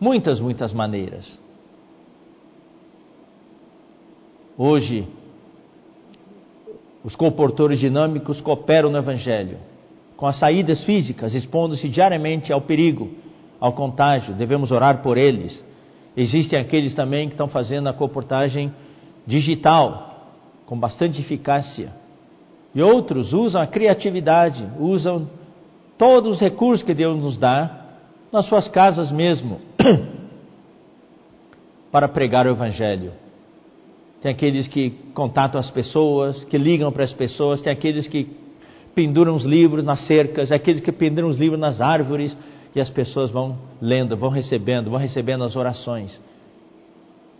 [0.00, 1.38] Muitas, muitas maneiras.
[4.56, 5.06] Hoje,
[7.04, 9.58] os comportores dinâmicos cooperam no Evangelho,
[10.16, 13.10] com as saídas físicas, expondo-se diariamente ao perigo,
[13.58, 15.64] ao contágio, devemos orar por eles.
[16.16, 18.72] Existem aqueles também que estão fazendo a comportagem
[19.26, 20.11] digital,
[20.72, 21.92] com bastante eficácia.
[22.74, 25.28] E outros usam a criatividade, usam
[25.98, 27.88] todos os recursos que Deus nos dá,
[28.32, 29.60] nas suas casas mesmo,
[31.92, 33.12] para pregar o Evangelho
[34.22, 38.28] tem aqueles que contatam as pessoas, que ligam para as pessoas, tem aqueles que
[38.94, 42.34] penduram os livros nas cercas, aqueles que penduram os livros nas árvores
[42.72, 46.18] e as pessoas vão lendo, vão recebendo, vão recebendo as orações.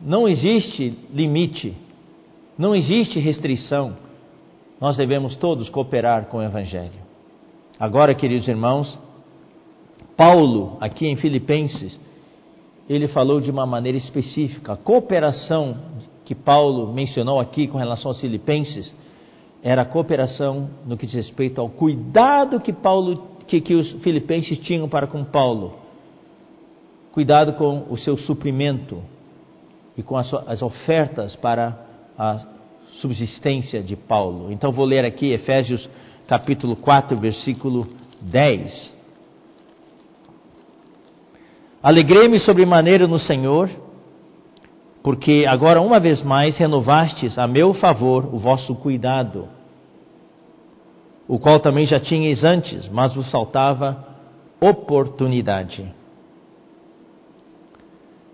[0.01, 1.73] Não existe limite,
[2.59, 3.97] não existe restrição.
[4.81, 7.01] Nós devemos todos cooperar com o Evangelho.
[7.79, 8.99] Agora, queridos irmãos,
[10.17, 11.99] Paulo, aqui em Filipenses,
[12.89, 15.77] ele falou de uma maneira específica, a cooperação
[16.25, 18.95] que Paulo mencionou aqui com relação aos filipenses
[19.63, 24.59] era a cooperação no que diz respeito ao cuidado que Paulo que, que os filipenses
[24.59, 25.75] tinham para com Paulo.
[27.13, 29.03] Cuidado com o seu suprimento
[29.97, 31.79] e com as, as ofertas para
[32.19, 32.41] a
[33.01, 34.53] subsistência de Paulo.
[34.53, 35.89] Então vou ler aqui Efésios
[36.27, 37.89] capítulo 4, versículo
[38.21, 38.95] 10.
[41.83, 43.69] Alegrei-me sobremaneira no Senhor
[45.03, 49.49] porque agora uma vez mais renovastes a meu favor o vosso cuidado,
[51.27, 54.07] o qual também já tinhais antes, mas vos faltava
[54.61, 55.93] oportunidade.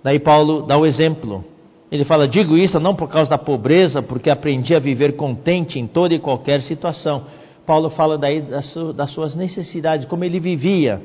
[0.03, 1.45] Daí Paulo dá o exemplo.
[1.91, 5.87] Ele fala: Digo isso não por causa da pobreza, porque aprendi a viver contente em
[5.87, 7.25] toda e qualquer situação.
[7.67, 8.43] Paulo fala daí
[8.95, 11.03] das suas necessidades, como ele vivia.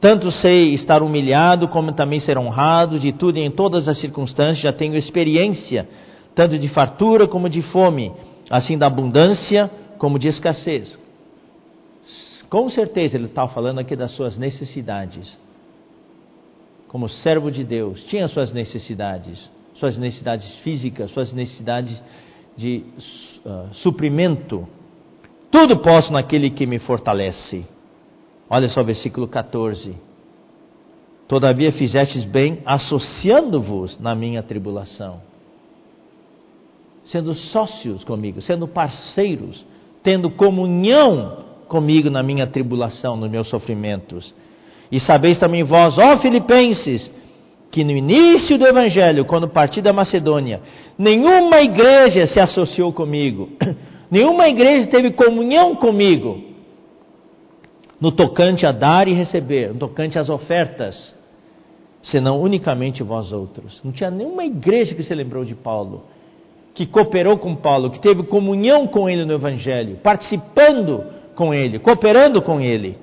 [0.00, 4.60] Tanto sei estar humilhado, como também ser honrado, de tudo e em todas as circunstâncias
[4.60, 5.88] já tenho experiência,
[6.34, 8.12] tanto de fartura como de fome,
[8.50, 10.98] assim da abundância como de escassez.
[12.50, 15.36] Com certeza ele está falando aqui das suas necessidades.
[16.88, 22.02] Como servo de Deus, tinha suas necessidades, suas necessidades físicas, suas necessidades
[22.56, 22.84] de
[23.44, 24.66] uh, suprimento.
[25.50, 27.64] Tudo posso naquele que me fortalece.
[28.48, 29.96] Olha só o versículo 14.
[31.28, 35.20] Todavia fizestes bem associando-vos na minha tribulação,
[37.04, 39.64] sendo sócios comigo, sendo parceiros,
[40.04, 44.32] tendo comunhão comigo na minha tribulação, nos meus sofrimentos.
[44.90, 47.10] E sabeis também vós, ó Filipenses,
[47.70, 50.60] que no início do Evangelho, quando parti da Macedônia,
[50.98, 53.50] nenhuma igreja se associou comigo,
[54.10, 56.42] nenhuma igreja teve comunhão comigo,
[58.00, 61.14] no tocante a dar e receber, no tocante às ofertas,
[62.02, 63.80] senão unicamente vós outros.
[63.82, 66.04] Não tinha nenhuma igreja que se lembrou de Paulo.
[66.76, 71.04] que cooperou com Paulo, que teve comunhão com ele no Evangelho, participando
[71.34, 72.98] com ele, cooperando com ele.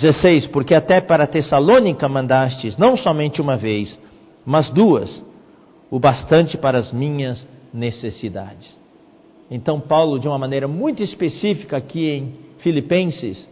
[0.00, 3.98] 16: Porque até para Tessalônica mandastes, não somente uma vez,
[4.44, 5.22] mas duas,
[5.90, 8.78] o bastante para as minhas necessidades.
[9.50, 13.48] Então, Paulo, de uma maneira muito específica aqui em Filipenses,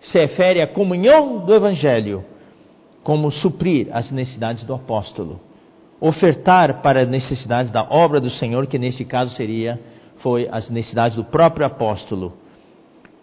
[0.00, 2.24] se refere à comunhão do Evangelho
[3.02, 5.40] como suprir as necessidades do apóstolo,
[6.00, 9.80] ofertar para as necessidades da obra do Senhor, que neste caso seria
[10.18, 12.32] foi as necessidades do próprio apóstolo.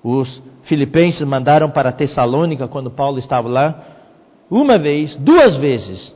[0.04, 3.84] Os filipenses mandaram para Tessalônica quando Paulo estava lá,
[4.50, 6.14] uma vez, duas vezes,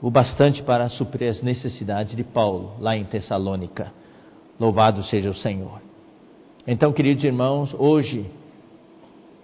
[0.00, 3.92] o bastante para suprir as necessidades de Paulo lá em Tessalônica.
[4.60, 5.80] Louvado seja o Senhor.
[6.66, 8.26] Então, queridos irmãos, hoje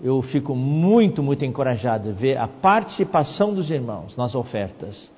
[0.03, 5.11] eu fico muito, muito encorajado de ver a participação dos irmãos nas ofertas.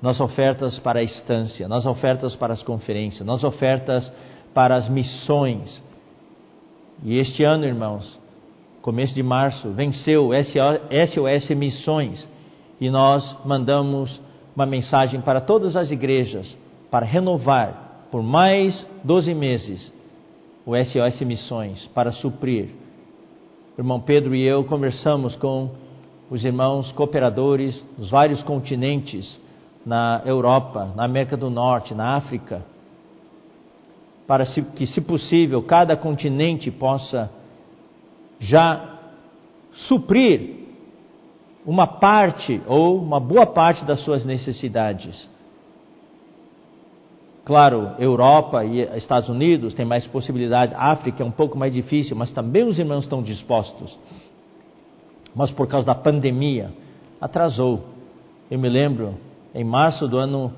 [0.00, 4.12] Nas ofertas para a estância, nas ofertas para as conferências, nas ofertas
[4.52, 5.82] para as missões.
[7.02, 8.20] E este ano, irmãos,
[8.80, 12.28] começo de março, venceu o SOS Missões.
[12.80, 14.20] E nós mandamos
[14.54, 16.56] uma mensagem para todas as igrejas
[16.90, 19.92] para renovar por mais 12 meses
[20.64, 22.68] o SOS Missões para suprir.
[23.76, 25.70] O irmão Pedro e eu conversamos com
[26.30, 29.40] os irmãos cooperadores dos vários continentes,
[29.84, 32.64] na Europa, na América do Norte, na África,
[34.26, 37.30] para que, se possível, cada continente possa
[38.38, 38.98] já
[39.72, 40.62] suprir
[41.64, 45.30] uma parte ou uma boa parte das suas necessidades.
[47.44, 52.30] Claro, Europa e Estados Unidos têm mais possibilidade, África é um pouco mais difícil, mas
[52.30, 53.98] também os irmãos estão dispostos.
[55.34, 56.70] Mas por causa da pandemia,
[57.20, 57.84] atrasou.
[58.50, 59.14] Eu me lembro,
[59.54, 60.52] em março do ano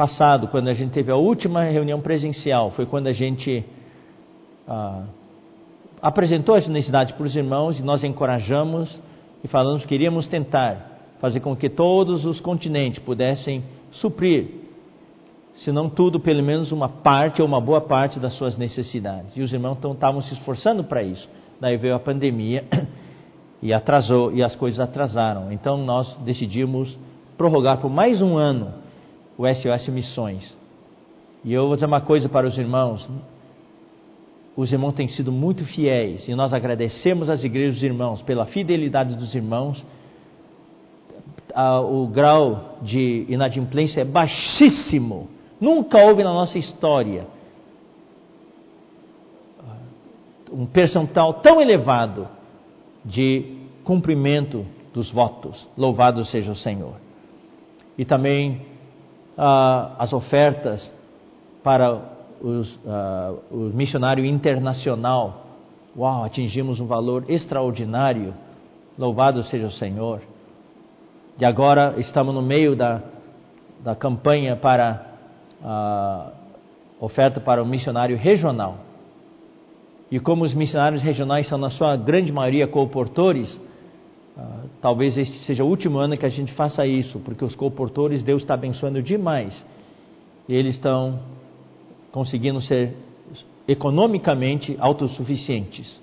[0.00, 3.62] passado, quando a gente teve a última reunião presencial, foi quando a gente
[4.66, 5.02] ah,
[6.00, 8.98] apresentou essa necessidade para os irmãos e nós encorajamos
[9.44, 14.46] e falamos que queríamos tentar fazer com que todos os continentes pudessem suprir
[15.56, 19.36] se não tudo, pelo menos uma parte ou uma boa parte das suas necessidades.
[19.36, 21.28] E os irmãos estavam se esforçando para isso.
[21.60, 22.64] Daí veio a pandemia
[23.60, 25.52] e atrasou, e as coisas atrasaram.
[25.52, 26.98] Então nós decidimos
[27.36, 28.80] prorrogar por mais um ano
[29.40, 30.56] o SOS Missões.
[31.44, 33.08] E eu vou dizer uma coisa para os irmãos:
[34.56, 39.16] os irmãos têm sido muito fiéis, e nós agradecemos às igrejas dos irmãos pela fidelidade
[39.16, 39.82] dos irmãos.
[41.90, 45.28] O grau de inadimplência é baixíssimo
[45.60, 47.26] Nunca houve na nossa história
[50.50, 52.26] um percentual tão elevado
[53.04, 55.68] de cumprimento dos votos.
[55.76, 56.94] Louvado seja o Senhor.
[57.96, 58.62] E também
[59.98, 60.90] as ofertas
[61.62, 61.98] para
[62.40, 62.78] os,
[63.50, 65.46] o missionário internacional.
[65.96, 68.34] Uau, atingimos um valor extraordinário.
[68.98, 70.20] Louvado seja o Senhor.
[71.38, 73.00] E agora estamos no meio da,
[73.82, 75.06] da campanha para
[75.64, 76.32] a
[77.00, 78.78] oferta para o missionário regional.
[80.10, 83.58] E como os missionários regionais são, na sua grande maioria, cooportores,
[84.80, 88.42] talvez este seja o último ano que a gente faça isso, porque os cooportores, Deus
[88.42, 89.64] está abençoando demais.
[90.48, 91.20] Eles estão
[92.10, 92.96] conseguindo ser
[93.68, 96.00] economicamente autossuficientes.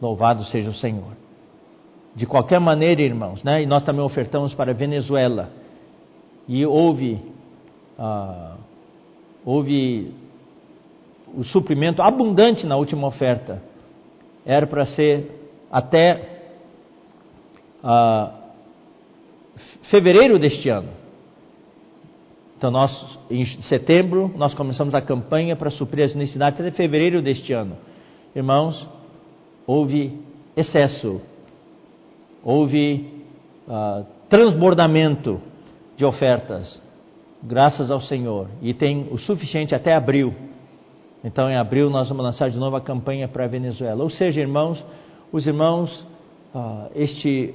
[0.00, 1.16] Louvado seja o Senhor.
[2.14, 3.62] De qualquer maneira, irmãos, né?
[3.62, 5.50] e nós também ofertamos para a Venezuela.
[6.46, 7.18] E houve
[7.98, 8.56] ah,
[9.44, 10.12] houve
[11.36, 13.62] o suprimento abundante na última oferta.
[14.44, 15.30] Era para ser
[15.70, 16.33] até
[19.90, 20.88] fevereiro deste ano.
[22.56, 27.52] Então, nós, em setembro, nós começamos a campanha para suprir as necessidades até fevereiro deste
[27.52, 27.76] ano.
[28.34, 28.88] Irmãos,
[29.66, 30.18] houve
[30.56, 31.20] excesso,
[32.42, 33.22] houve
[33.68, 35.40] ah, transbordamento
[35.96, 36.80] de ofertas
[37.46, 40.34] graças ao Senhor, e tem o suficiente até abril.
[41.22, 44.02] Então, em abril, nós vamos lançar de novo a campanha para a Venezuela.
[44.02, 44.82] Ou seja, irmãos,
[45.30, 46.06] os irmãos,
[46.54, 47.54] ah, este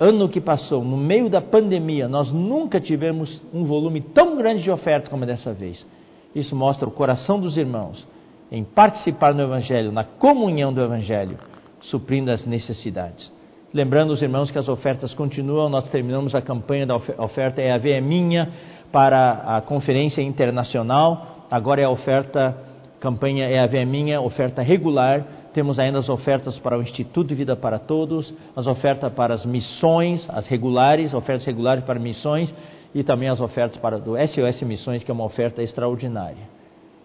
[0.00, 4.70] ano que passou, no meio da pandemia, nós nunca tivemos um volume tão grande de
[4.70, 5.86] oferta como dessa vez.
[6.34, 8.08] Isso mostra o coração dos irmãos
[8.50, 11.38] em participar do Evangelho, na comunhão do Evangelho,
[11.82, 13.30] suprindo as necessidades.
[13.72, 17.78] Lembrando os irmãos que as ofertas continuam, nós terminamos a campanha da oferta É a
[17.78, 18.50] Veia Minha,
[18.90, 21.46] para a conferência internacional.
[21.50, 22.56] Agora é a oferta,
[22.98, 25.24] campanha é a minha, oferta regular.
[25.52, 29.44] Temos ainda as ofertas para o Instituto de Vida para Todos, as ofertas para as
[29.44, 32.54] missões, as regulares, ofertas regulares para missões,
[32.94, 36.48] e também as ofertas para do SOS Missões, que é uma oferta extraordinária.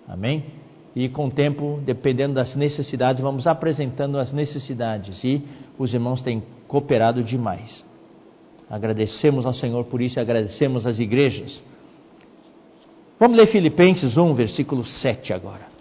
[0.07, 0.45] Amém?
[0.95, 5.43] E com o tempo, dependendo das necessidades, vamos apresentando as necessidades e
[5.77, 7.83] os irmãos têm cooperado demais.
[8.69, 11.61] Agradecemos ao Senhor por isso e agradecemos às igrejas.
[13.19, 15.74] Vamos ler Filipenses 1, versículo 7 agora.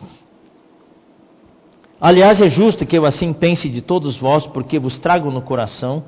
[2.01, 6.05] Aliás, é justo que eu assim pense de todos vós, porque vos trago no coração,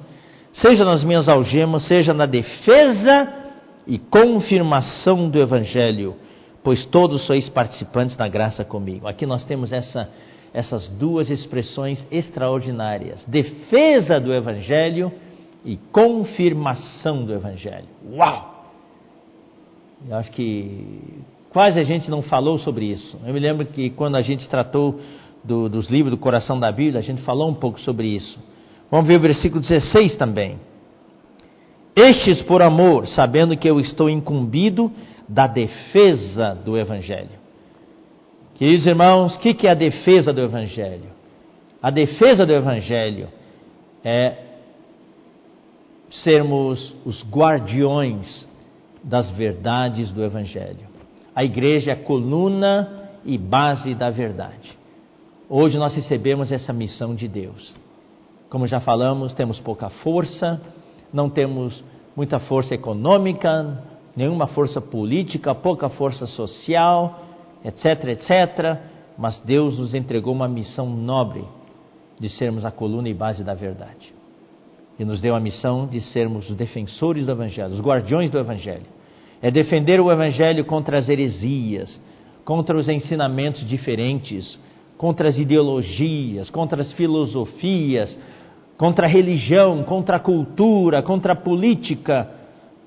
[0.52, 3.32] seja nas minhas algemas, seja na defesa
[3.86, 6.16] e confirmação do Evangelho,
[6.62, 9.06] pois todos sois participantes da graça comigo.
[9.06, 10.08] Aqui nós temos essa,
[10.52, 15.12] essas duas expressões extraordinárias: defesa do Evangelho
[15.64, 17.88] e confirmação do Evangelho.
[18.12, 18.56] Uau!
[20.08, 23.18] Eu acho que quase a gente não falou sobre isso.
[23.24, 25.00] Eu me lembro que quando a gente tratou
[25.46, 28.38] do, dos livros do coração da Bíblia, a gente falou um pouco sobre isso.
[28.90, 30.58] Vamos ver o versículo 16 também.
[31.94, 34.92] Estes por amor, sabendo que eu estou incumbido
[35.28, 37.46] da defesa do Evangelho.
[38.56, 41.10] Queridos irmãos, o que, que é a defesa do Evangelho?
[41.82, 43.28] A defesa do Evangelho
[44.04, 44.34] é
[46.22, 48.48] sermos os guardiões
[49.02, 50.86] das verdades do Evangelho.
[51.34, 54.75] A igreja é a coluna e base da verdade.
[55.48, 57.72] Hoje nós recebemos essa missão de Deus.
[58.50, 60.60] Como já falamos, temos pouca força,
[61.12, 61.84] não temos
[62.16, 63.80] muita força econômica,
[64.16, 67.20] nenhuma força política, pouca força social,
[67.64, 68.80] etc, etc.
[69.16, 71.44] Mas Deus nos entregou uma missão nobre
[72.18, 74.12] de sermos a coluna e base da verdade.
[74.98, 78.86] E nos deu a missão de sermos os defensores do Evangelho, os guardiões do Evangelho.
[79.40, 82.00] É defender o Evangelho contra as heresias,
[82.44, 84.58] contra os ensinamentos diferentes,
[84.96, 88.18] contra as ideologias, contra as filosofias,
[88.76, 92.30] contra a religião, contra a cultura, contra a política,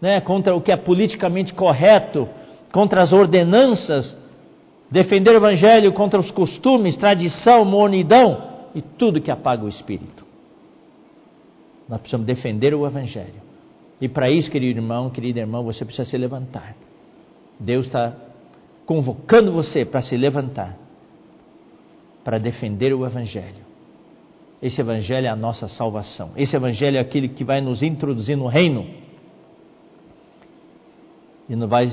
[0.01, 2.28] né, contra o que é politicamente correto,
[2.72, 4.18] contra as ordenanças,
[4.89, 10.26] defender o evangelho contra os costumes, tradição, monidão e tudo que apaga o espírito.
[11.88, 13.49] Nós precisamos defender o evangelho.
[13.99, 16.76] E para isso, querido irmão, querida irmã, você precisa se levantar.
[17.60, 18.14] Deus está
[18.86, 20.89] convocando você para se levantar
[22.24, 23.70] para defender o Evangelho.
[24.61, 26.32] Esse Evangelho é a nossa salvação.
[26.36, 28.86] Esse Evangelho é aquele que vai nos introduzir no reino
[31.47, 31.89] e nos vai,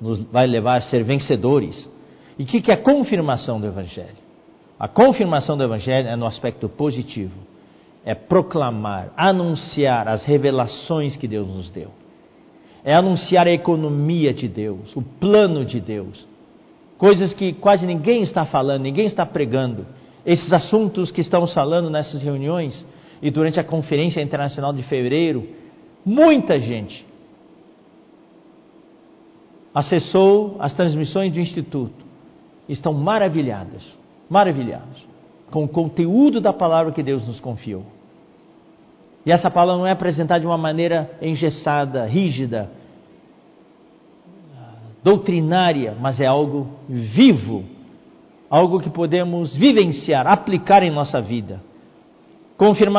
[0.00, 1.88] nos vai levar a ser vencedores.
[2.38, 4.24] E o que, que é a confirmação do Evangelho?
[4.78, 7.38] A confirmação do Evangelho é no aspecto positivo.
[8.04, 11.90] É proclamar, anunciar as revelações que Deus nos deu.
[12.84, 16.33] É anunciar a economia de Deus, o plano de Deus
[16.98, 19.86] coisas que quase ninguém está falando, ninguém está pregando.
[20.24, 22.84] Esses assuntos que estamos falando nessas reuniões
[23.20, 25.46] e durante a Conferência Internacional de Fevereiro,
[26.04, 27.04] muita gente
[29.74, 32.04] acessou as transmissões do Instituto.
[32.68, 33.82] Estão maravilhadas,
[34.30, 35.14] maravilhados
[35.50, 37.84] com o conteúdo da palavra que Deus nos confiou.
[39.24, 42.70] E essa palavra não é apresentada de uma maneira engessada, rígida,
[45.04, 47.62] doutrinária, mas é algo vivo,
[48.48, 51.60] algo que podemos vivenciar, aplicar em nossa vida.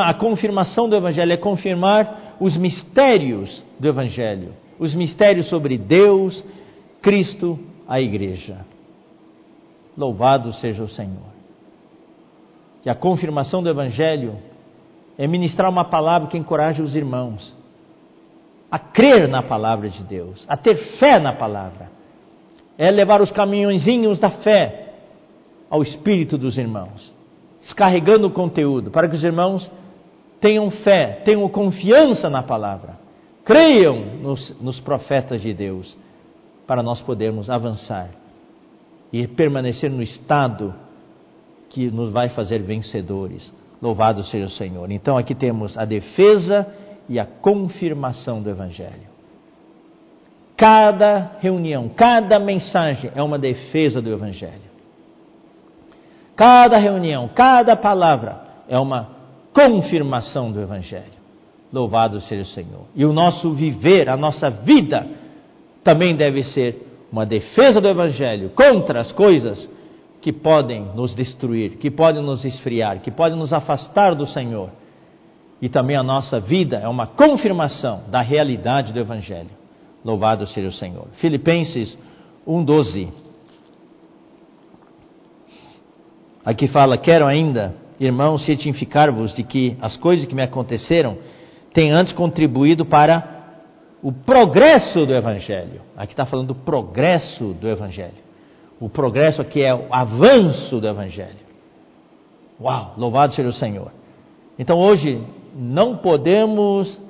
[0.05, 6.43] A confirmação do Evangelho é confirmar os mistérios do Evangelho, os mistérios sobre Deus,
[7.01, 8.59] Cristo, a Igreja.
[9.97, 11.33] Louvado seja o Senhor.
[12.85, 14.35] E a confirmação do Evangelho
[15.17, 17.55] é ministrar uma palavra que encoraje os irmãos
[18.69, 21.94] a crer na palavra de Deus, a ter fé na palavra
[22.77, 24.93] é levar os caminhõezinhos da fé
[25.69, 27.11] ao espírito dos irmãos,
[27.61, 29.69] descarregando o conteúdo, para que os irmãos
[30.39, 32.97] tenham fé, tenham confiança na palavra,
[33.43, 35.97] creiam nos, nos profetas de Deus,
[36.67, 38.09] para nós podermos avançar
[39.11, 40.73] e permanecer no estado
[41.69, 43.51] que nos vai fazer vencedores.
[43.81, 44.89] Louvado seja o Senhor.
[44.91, 46.67] Então aqui temos a defesa
[47.07, 49.14] e a confirmação do Evangelho.
[50.57, 54.73] Cada reunião, cada mensagem é uma defesa do Evangelho.
[56.35, 59.09] Cada reunião, cada palavra é uma
[59.53, 61.15] confirmação do Evangelho.
[61.71, 62.85] Louvado seja o Senhor.
[62.95, 65.05] E o nosso viver, a nossa vida,
[65.83, 69.69] também deve ser uma defesa do Evangelho contra as coisas
[70.21, 74.69] que podem nos destruir, que podem nos esfriar, que podem nos afastar do Senhor.
[75.61, 79.64] E também a nossa vida é uma confirmação da realidade do Evangelho.
[80.05, 81.07] Louvado seja o Senhor.
[81.13, 81.97] Filipenses
[82.47, 83.09] 1,12.
[86.45, 91.17] Aqui fala: Quero ainda, irmãos, cientificar-vos de que as coisas que me aconteceram
[91.73, 93.33] têm antes contribuído para
[94.03, 95.81] o progresso do Evangelho.
[95.97, 98.23] Aqui está falando do progresso do Evangelho.
[98.79, 101.45] O progresso aqui é o avanço do Evangelho.
[102.61, 103.91] Uau, louvado seja o Senhor.
[104.59, 105.19] Então hoje
[105.55, 107.01] não podemos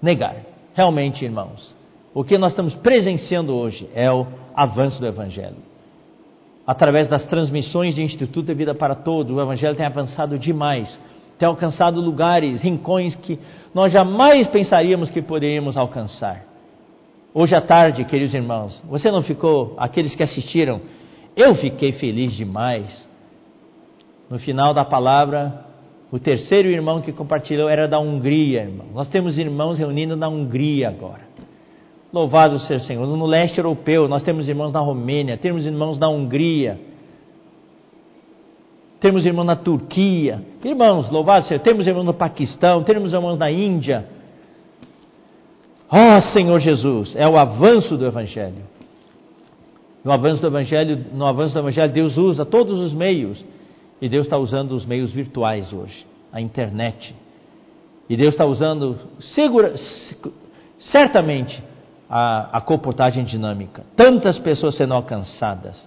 [0.00, 0.36] negar,
[0.74, 1.76] realmente, irmãos,
[2.18, 5.54] o que nós estamos presenciando hoje é o avanço do Evangelho.
[6.66, 10.98] Através das transmissões de Instituto de Vida para Todos, o Evangelho tem avançado demais,
[11.38, 13.38] tem alcançado lugares, rincões que
[13.72, 16.44] nós jamais pensaríamos que poderíamos alcançar.
[17.32, 20.80] Hoje à tarde, queridos irmãos, você não ficou, aqueles que assistiram,
[21.36, 23.06] eu fiquei feliz demais.
[24.28, 25.66] No final da palavra,
[26.10, 28.88] o terceiro irmão que compartilhou era da Hungria, irmão.
[28.92, 31.28] Nós temos irmãos reunindo na Hungria agora.
[32.12, 33.06] Louvado seja o Senhor.
[33.06, 36.80] No leste europeu, nós temos irmãos na Romênia, temos irmãos na Hungria,
[39.00, 40.42] temos irmãos na Turquia.
[40.64, 44.06] Irmãos, louvado seja, temos irmãos no Paquistão, temos irmãos na Índia.
[45.90, 48.64] Ó oh, Senhor Jesus, é o avanço do Evangelho.
[50.02, 53.44] No avanço do Evangelho, no avanço do Evangelho, Deus usa todos os meios.
[54.00, 57.14] E Deus está usando os meios virtuais hoje, a internet.
[58.08, 58.96] E Deus está usando,
[59.34, 59.74] segura,
[60.78, 61.62] certamente,
[62.08, 63.84] a, a comportagem dinâmica.
[63.94, 65.86] Tantas pessoas sendo alcançadas,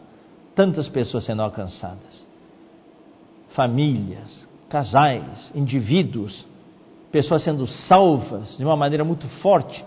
[0.56, 2.26] tantas pessoas sendo alcançadas.
[3.54, 6.46] Famílias, casais, indivíduos,
[7.12, 9.84] pessoas sendo salvas de uma maneira muito forte.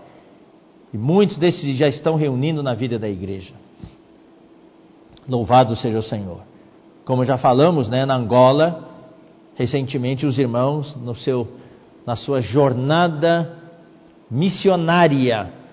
[0.93, 3.55] E muitos desses já estão reunindo na vida da igreja.
[5.29, 6.41] Louvado seja o Senhor.
[7.05, 8.89] Como já falamos, né, na Angola,
[9.55, 11.49] recentemente os irmãos, no seu,
[12.07, 13.59] na sua jornada
[14.31, 15.64] missionária,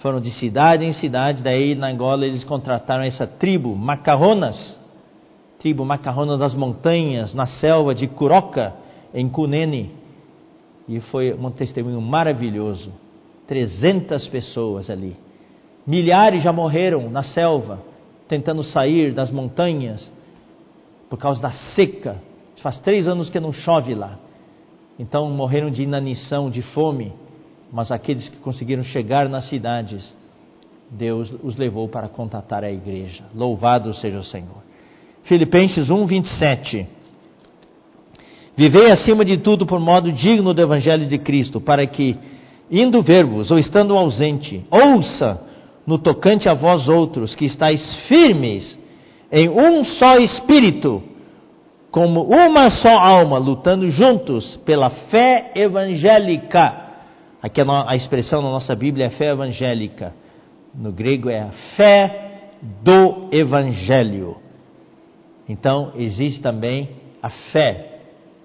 [0.00, 4.78] foram de cidade em cidade, daí na Angola eles contrataram essa tribo, Macarronas,
[5.58, 8.74] tribo Macarrona das montanhas, na selva de Curoca,
[9.12, 9.94] em Cunene.
[10.88, 12.92] E foi um testemunho maravilhoso.
[13.46, 15.16] 300 pessoas ali.
[15.86, 17.80] Milhares já morreram na selva,
[18.26, 20.10] tentando sair das montanhas
[21.10, 22.16] por causa da seca.
[22.62, 24.18] Faz três anos que não chove lá.
[24.98, 27.12] Então morreram de inanição, de fome
[27.72, 30.12] mas aqueles que conseguiram chegar nas cidades,
[30.90, 33.24] Deus os levou para contatar a igreja.
[33.34, 34.62] Louvado seja o Senhor.
[35.22, 36.86] Filipenses 1, 27.
[38.56, 42.16] Vivei acima de tudo por modo digno do Evangelho de Cristo, para que,
[42.70, 45.40] indo ver-vos ou estando ausente, ouça
[45.86, 48.78] no tocante a vós outros que estáis firmes
[49.30, 51.02] em um só espírito,
[51.90, 56.89] como uma só alma, lutando juntos pela fé evangélica
[57.42, 60.12] Aqui a, expressão na nossa Bíblia é fé evangélica.
[60.74, 62.50] No grego é a fé
[62.82, 64.36] do Evangelho.
[65.48, 66.90] Então, existe também
[67.22, 68.00] a fé,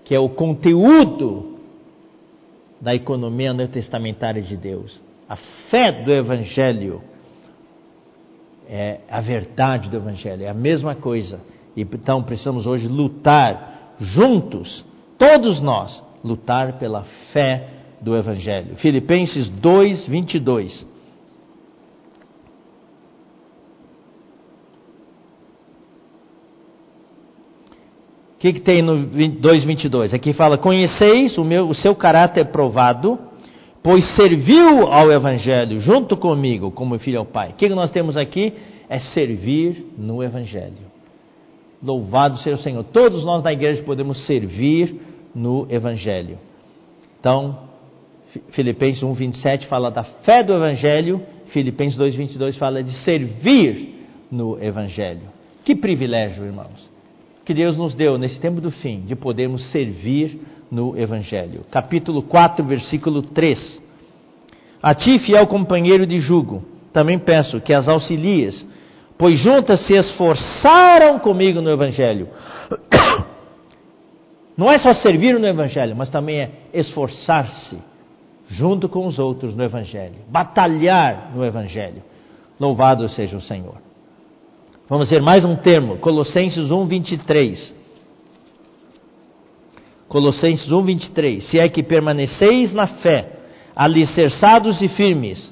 [0.05, 1.59] que é o conteúdo
[2.79, 4.99] da economia neotestamentária de Deus.
[5.27, 5.35] A
[5.69, 7.01] fé do Evangelho
[8.67, 11.41] é a verdade do Evangelho, é a mesma coisa.
[11.75, 14.85] Então, precisamos hoje lutar juntos,
[15.17, 17.74] todos nós, lutar pela fé
[18.05, 18.75] do Evangelho.
[18.75, 20.83] Filipenses 2, 22.
[28.33, 30.13] O que, que tem no 2,22?
[30.13, 33.17] Aqui fala: Conheceis o, meu, o seu caráter provado,
[33.81, 37.49] pois serviu ao Evangelho junto comigo, como filho ao Pai.
[37.49, 38.53] O que, que nós temos aqui?
[38.87, 40.93] É servir no Evangelho.
[41.81, 42.83] Louvado seja o Senhor.
[42.83, 44.95] Todos nós na igreja podemos servir
[45.33, 46.37] no Evangelho.
[47.19, 47.64] Então,
[48.51, 53.95] Filipenses 1:27 fala da fé do evangelho, Filipenses 2:22 fala de servir
[54.31, 55.21] no evangelho.
[55.63, 56.89] Que privilégio, irmãos,
[57.43, 60.39] que Deus nos deu nesse tempo do fim de podermos servir
[60.71, 61.65] no evangelho.
[61.71, 63.81] Capítulo 4, versículo 3.
[64.81, 66.63] A ti, fiel companheiro de jugo,
[66.93, 68.67] também peço que as auxilies,
[69.17, 72.27] pois juntas se esforçaram comigo no evangelho.
[74.57, 77.77] Não é só servir no evangelho, mas também é esforçar-se
[78.47, 82.01] junto com os outros no Evangelho, batalhar no Evangelho.
[82.59, 83.75] Louvado seja o Senhor.
[84.87, 87.75] Vamos ver mais um termo, Colossenses 1, 23.
[90.07, 91.43] Colossenses 1, 23.
[91.45, 93.31] Se é que permaneceis na fé,
[93.75, 95.51] alicerçados e firmes,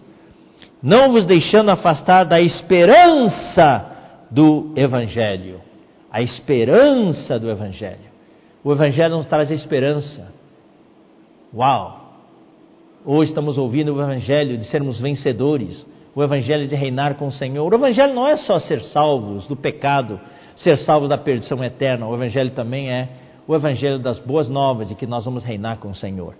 [0.81, 3.91] não vos deixando afastar da esperança
[4.29, 5.61] do Evangelho.
[6.11, 8.13] A esperança do Evangelho.
[8.63, 10.31] O Evangelho nos traz esperança.
[11.53, 12.02] Uau!
[13.05, 15.85] Hoje estamos ouvindo o Evangelho de sermos vencedores,
[16.15, 17.69] o Evangelho de reinar com o Senhor.
[17.69, 20.21] O Evangelho não é só ser salvos do pecado,
[20.55, 22.07] ser salvos da perdição eterna.
[22.07, 23.09] O Evangelho também é
[23.45, 26.33] o Evangelho das boas novas de que nós vamos reinar com o Senhor.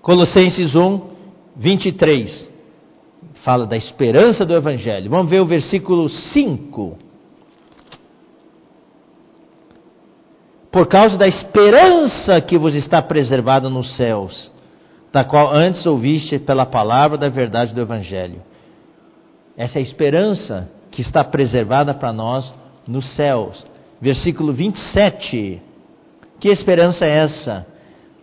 [0.00, 1.00] Colossenses 1,
[1.56, 2.50] 23
[3.44, 5.10] fala da esperança do Evangelho.
[5.10, 6.96] Vamos ver o versículo 5.
[10.72, 14.50] Por causa da esperança que vos está preservada nos céus,
[15.12, 18.40] da qual antes ouviste pela palavra da verdade do Evangelho.
[19.54, 22.52] Essa é a esperança que está preservada para nós
[22.88, 23.62] nos céus.
[24.00, 25.60] Versículo 27.
[26.40, 27.66] Que esperança é essa?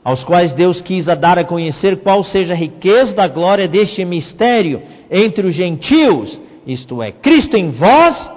[0.04, 4.82] Aos quais Deus quis dar a conhecer qual seja a riqueza da glória deste mistério
[5.12, 8.32] entre os gentios, isto é, Cristo em vós,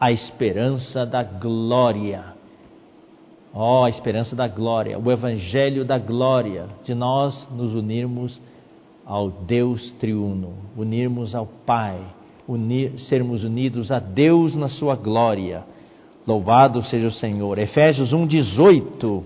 [0.00, 2.33] a esperança da glória.
[3.56, 8.40] Ó, oh, a esperança da glória, o evangelho da glória, de nós nos unirmos
[9.06, 12.00] ao Deus triuno, unirmos ao Pai,
[12.48, 15.62] unir, sermos unidos a Deus na sua glória.
[16.26, 17.56] Louvado seja o Senhor.
[17.58, 19.22] Efésios 1:18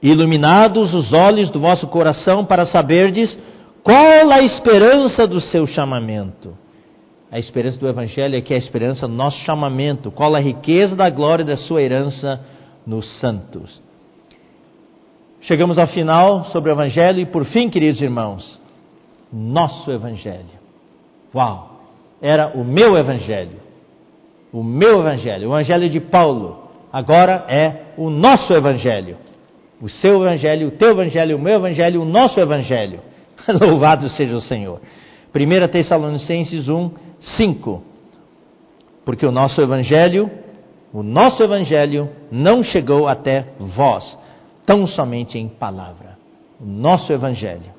[0.00, 3.36] Iluminados os olhos do vosso coração para saberdes
[3.82, 6.61] qual a esperança do seu chamamento.
[7.32, 10.10] A esperança do Evangelho é que a esperança nosso chamamento.
[10.10, 12.40] Qual a riqueza da glória da sua herança
[12.86, 13.80] nos santos.
[15.40, 18.60] Chegamos ao final sobre o Evangelho e por fim, queridos irmãos,
[19.32, 20.60] nosso Evangelho.
[21.34, 21.80] Uau!
[22.20, 23.60] Era o meu Evangelho.
[24.52, 26.68] O meu Evangelho, o Evangelho de Paulo.
[26.92, 29.16] Agora é o nosso Evangelho
[29.82, 33.00] o seu evangelho, o teu evangelho, o meu evangelho, o nosso evangelho.
[33.60, 34.80] Louvado seja o Senhor.
[35.34, 36.90] 1 Tessalonicenses 1,
[37.36, 37.82] 5.
[39.04, 40.30] Porque o nosso evangelho,
[40.92, 44.16] o nosso evangelho não chegou até vós,
[44.64, 46.18] tão somente em palavra.
[46.60, 47.72] O nosso evangelho.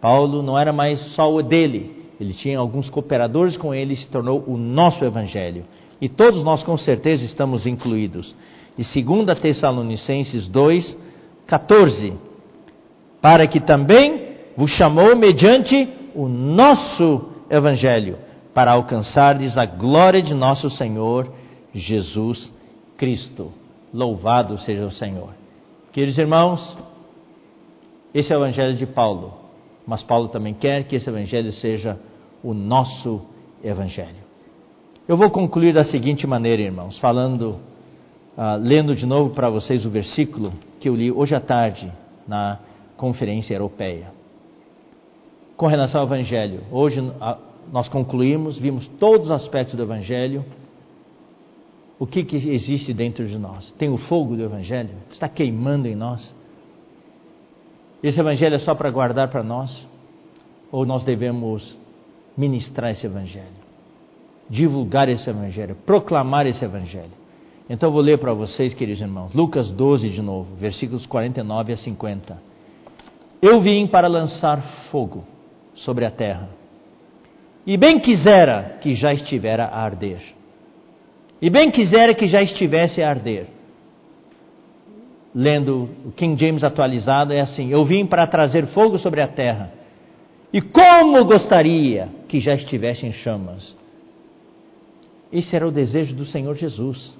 [0.00, 4.08] Paulo não era mais só o dele, ele tinha alguns cooperadores com ele e se
[4.08, 5.64] tornou o nosso evangelho.
[6.00, 8.34] E todos nós com certeza estamos incluídos.
[8.76, 10.96] E 2 Tessalonicenses 2,
[11.46, 12.12] 14.
[13.20, 18.18] Para que também vos chamou mediante o nosso evangelho,
[18.58, 21.32] para alcançardes a glória de nosso Senhor
[21.72, 22.52] Jesus
[22.96, 23.52] Cristo.
[23.94, 25.28] Louvado seja o Senhor.
[25.92, 26.76] Queridos irmãos,
[28.12, 29.32] esse é o evangelho de Paulo,
[29.86, 32.00] mas Paulo também quer que esse evangelho seja
[32.42, 33.22] o nosso
[33.62, 34.24] evangelho.
[35.06, 37.60] Eu vou concluir da seguinte maneira, irmãos, falando,
[38.36, 41.92] uh, lendo de novo para vocês o versículo que eu li hoje à tarde
[42.26, 42.58] na
[42.96, 44.10] Conferência Europeia.
[45.56, 47.00] Com relação ao Evangelho, hoje
[47.72, 50.44] nós concluímos, vimos todos os aspectos do Evangelho.
[51.98, 53.70] O que, que existe dentro de nós?
[53.78, 54.90] Tem o fogo do Evangelho?
[55.10, 56.34] Está queimando em nós?
[58.02, 59.86] Esse Evangelho é só para guardar para nós?
[60.70, 61.76] Ou nós devemos
[62.36, 63.46] ministrar esse Evangelho?
[64.48, 65.74] Divulgar esse Evangelho?
[65.84, 67.18] Proclamar esse Evangelho?
[67.68, 72.38] Então vou ler para vocês, queridos irmãos, Lucas 12 de novo, versículos 49 a 50.
[73.42, 75.24] Eu vim para lançar fogo
[75.74, 76.48] sobre a terra,
[77.68, 80.22] e bem quisera que já estivera a arder,
[81.38, 83.46] e bem quisera que já estivesse a arder.
[85.34, 89.70] Lendo o King James atualizado, é assim: Eu vim para trazer fogo sobre a terra,
[90.50, 93.76] e como gostaria que já estivesse em chamas.
[95.30, 97.14] Esse era o desejo do Senhor Jesus.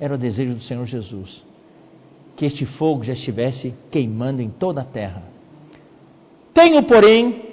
[0.00, 1.44] Era o desejo do Senhor Jesus.
[2.34, 5.22] Que este fogo já estivesse queimando em toda a terra.
[6.52, 7.43] Tenho, porém,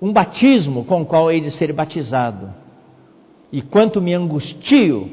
[0.00, 2.52] um batismo com o qual hei de ser batizado.
[3.50, 5.10] E quanto me angustio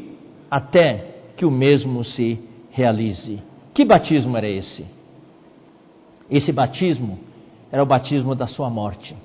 [0.49, 2.39] até que o mesmo se
[2.71, 3.41] realize.
[3.73, 4.85] Que batismo era esse?
[6.29, 7.19] Esse batismo
[7.71, 9.15] era o batismo da sua morte.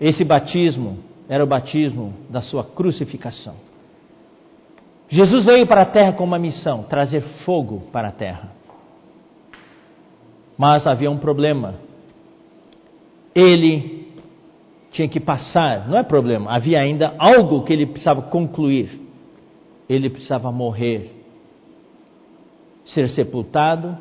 [0.00, 0.98] Esse batismo
[1.28, 3.54] era o batismo da sua crucificação.
[5.08, 8.50] Jesus veio para a terra com uma missão: trazer fogo para a terra.
[10.56, 11.74] Mas havia um problema.
[13.34, 13.93] Ele
[14.94, 19.00] tinha que passar, não é problema, havia ainda algo que ele precisava concluir.
[19.88, 21.10] Ele precisava morrer,
[22.86, 23.98] ser sepultado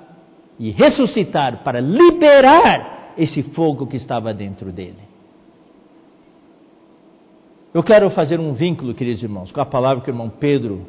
[0.59, 5.01] e ressuscitar para liberar esse fogo que estava dentro dele.
[7.73, 10.85] Eu quero fazer um vínculo, queridos irmãos, com a palavra que o irmão Pedro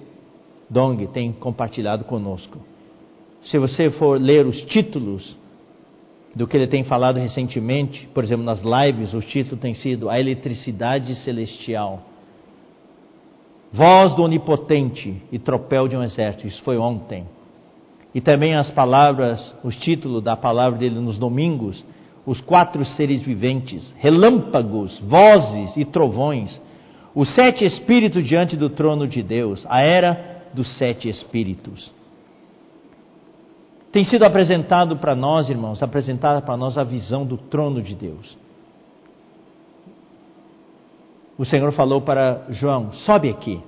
[0.68, 2.58] Dong tem compartilhado conosco.
[3.44, 5.34] Se você for ler os títulos
[6.34, 10.18] do que ele tem falado recentemente, por exemplo, nas lives, os títulos têm sido A
[10.18, 12.02] Eletricidade Celestial,
[13.72, 17.26] Voz do Onipotente e Tropel de um Exército, isso foi ontem.
[18.14, 21.84] E também as palavras, os títulos da palavra dele nos domingos,
[22.24, 26.60] os quatro seres viventes, relâmpagos, vozes e trovões,
[27.14, 31.92] os sete espíritos diante do trono de Deus, a era dos sete espíritos.
[33.94, 38.36] Tem sido apresentado para nós, irmãos, apresentada para nós a visão do trono de Deus.
[41.38, 43.60] O Senhor falou para João: sobe aqui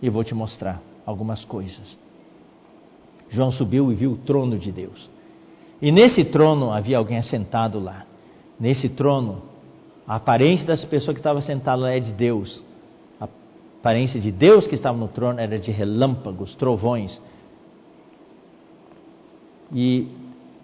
[0.00, 1.94] e vou te mostrar algumas coisas.
[3.28, 5.10] João subiu e viu o trono de Deus.
[5.82, 8.06] E nesse trono havia alguém assentado lá.
[8.58, 9.42] Nesse trono,
[10.08, 12.62] a aparência das pessoas que estavam sentadas lá é de Deus.
[13.20, 13.28] A
[13.78, 17.20] aparência de Deus que estava no trono era de relâmpagos, trovões.
[19.72, 20.06] E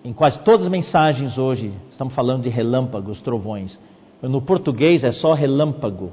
[0.05, 3.79] em quase todas as mensagens hoje estamos falando de relâmpagos, trovões.
[4.21, 6.13] No português é só relâmpago.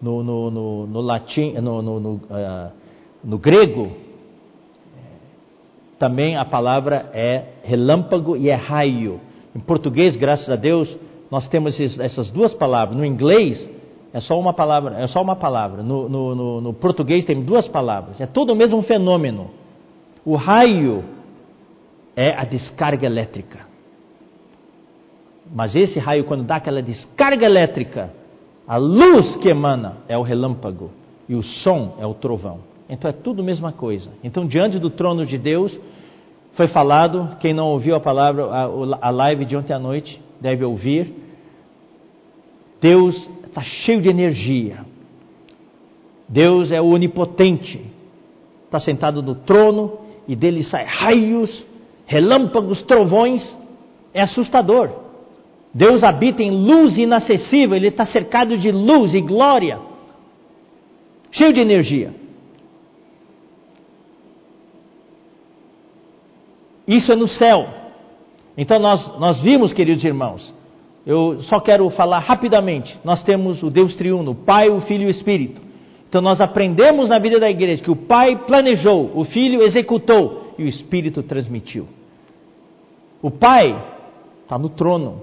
[0.00, 2.72] No, no, no, no latim, no, no, uh,
[3.22, 3.92] no grego,
[5.98, 9.20] também a palavra é relâmpago e é raio.
[9.56, 10.94] Em português, graças a Deus,
[11.30, 12.98] nós temos essas duas palavras.
[12.98, 13.70] No inglês,
[14.12, 15.00] é só uma palavra.
[15.00, 15.82] É só uma palavra.
[15.82, 18.20] No, no, no, no português tem duas palavras.
[18.20, 19.50] É todo o mesmo fenômeno.
[20.24, 21.04] O raio
[22.16, 23.60] é a descarga elétrica.
[25.52, 28.10] Mas esse raio, quando dá aquela descarga elétrica,
[28.66, 30.90] a luz que emana é o relâmpago
[31.28, 32.60] e o som é o trovão.
[32.88, 34.10] Então é tudo a mesma coisa.
[34.22, 35.78] Então, diante do trono de Deus,
[36.54, 38.64] foi falado, quem não ouviu a palavra, a,
[39.00, 41.12] a live de ontem à noite, deve ouvir.
[42.80, 44.84] Deus está cheio de energia.
[46.28, 47.84] Deus é onipotente.
[48.64, 51.66] Está sentado no trono e dele saem raios,
[52.06, 53.42] relâmpagos, trovões.
[54.12, 55.04] É assustador.
[55.74, 59.80] Deus habita em luz inacessível, ele está cercado de luz e glória,
[61.32, 62.14] cheio de energia.
[66.86, 67.66] Isso é no céu.
[68.56, 70.54] Então nós, nós vimos, queridos irmãos,
[71.04, 72.96] eu só quero falar rapidamente.
[73.02, 75.60] Nós temos o Deus triuno, o Pai, o Filho e o Espírito.
[76.08, 80.64] Então nós aprendemos na vida da igreja que o Pai planejou, o Filho executou e
[80.64, 81.86] o Espírito transmitiu.
[83.22, 83.76] O Pai
[84.42, 85.22] está no trono.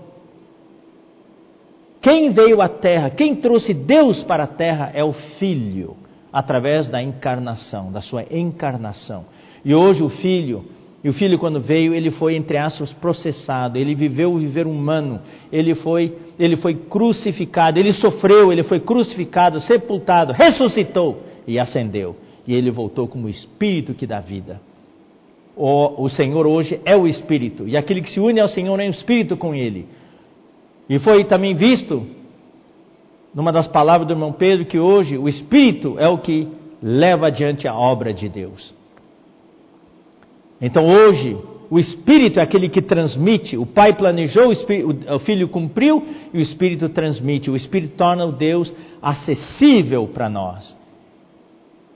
[2.01, 5.95] Quem veio à terra, quem trouxe Deus para a terra é o Filho,
[6.33, 9.25] através da encarnação, da sua encarnação.
[9.63, 10.65] E hoje o Filho
[11.03, 15.19] e o filho, quando veio, ele foi, entre aspas, processado, ele viveu o viver humano,
[15.51, 22.15] ele foi, ele foi crucificado, ele sofreu, ele foi crucificado, sepultado, ressuscitou e ascendeu.
[22.45, 24.61] E ele voltou como o Espírito que dá vida.
[25.55, 28.87] O, o Senhor hoje é o Espírito, e aquele que se une ao Senhor é
[28.87, 29.87] o Espírito com ele.
[30.89, 32.05] E foi também visto,
[33.33, 36.47] numa das palavras do irmão Pedro, que hoje o Espírito é o que
[36.81, 38.73] leva adiante a obra de Deus.
[40.61, 41.37] Então hoje,
[41.69, 43.57] o Espírito é aquele que transmite.
[43.57, 47.49] O Pai planejou, o, Espírito, o Filho cumpriu e o Espírito transmite.
[47.49, 50.75] O Espírito torna o Deus acessível para nós.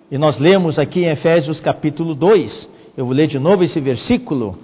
[0.09, 2.74] E nós lemos aqui em Efésios capítulo 2.
[2.97, 4.57] Eu vou ler de novo esse versículo.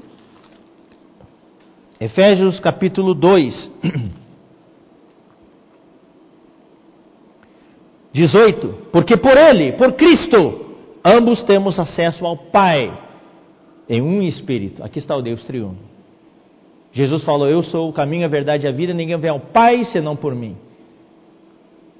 [2.00, 3.72] Efésios capítulo 2.
[8.14, 8.68] 18.
[8.92, 12.98] Porque por Ele, por Cristo, ambos temos acesso ao Pai
[13.90, 14.82] em um espírito.
[14.82, 15.78] Aqui está o Deus triuno.
[16.94, 19.84] Jesus falou: Eu sou o caminho, a verdade e a vida, ninguém vem ao Pai
[19.86, 20.56] senão por mim.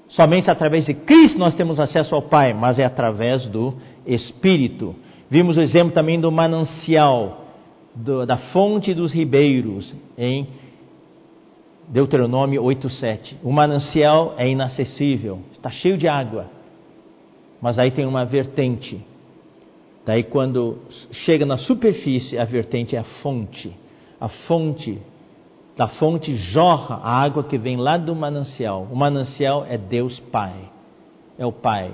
[0.08, 3.74] Somente através de Cristo nós temos acesso ao Pai, mas é através do
[4.06, 4.96] Espírito.
[5.32, 7.46] Vimos o exemplo também do manancial,
[7.96, 10.48] do, da fonte dos ribeiros, em
[11.88, 13.38] Deuteronômio 8,7.
[13.44, 16.46] O manancial é inacessível, está cheio de água,
[17.60, 19.04] mas aí tem uma vertente
[20.06, 20.80] Daí, quando
[21.12, 23.72] chega na superfície, a vertente é a fonte.
[24.20, 25.00] A fonte,
[25.78, 28.88] da fonte jorra a água que vem lá do manancial.
[28.92, 30.70] O manancial é Deus Pai,
[31.38, 31.92] é o Pai.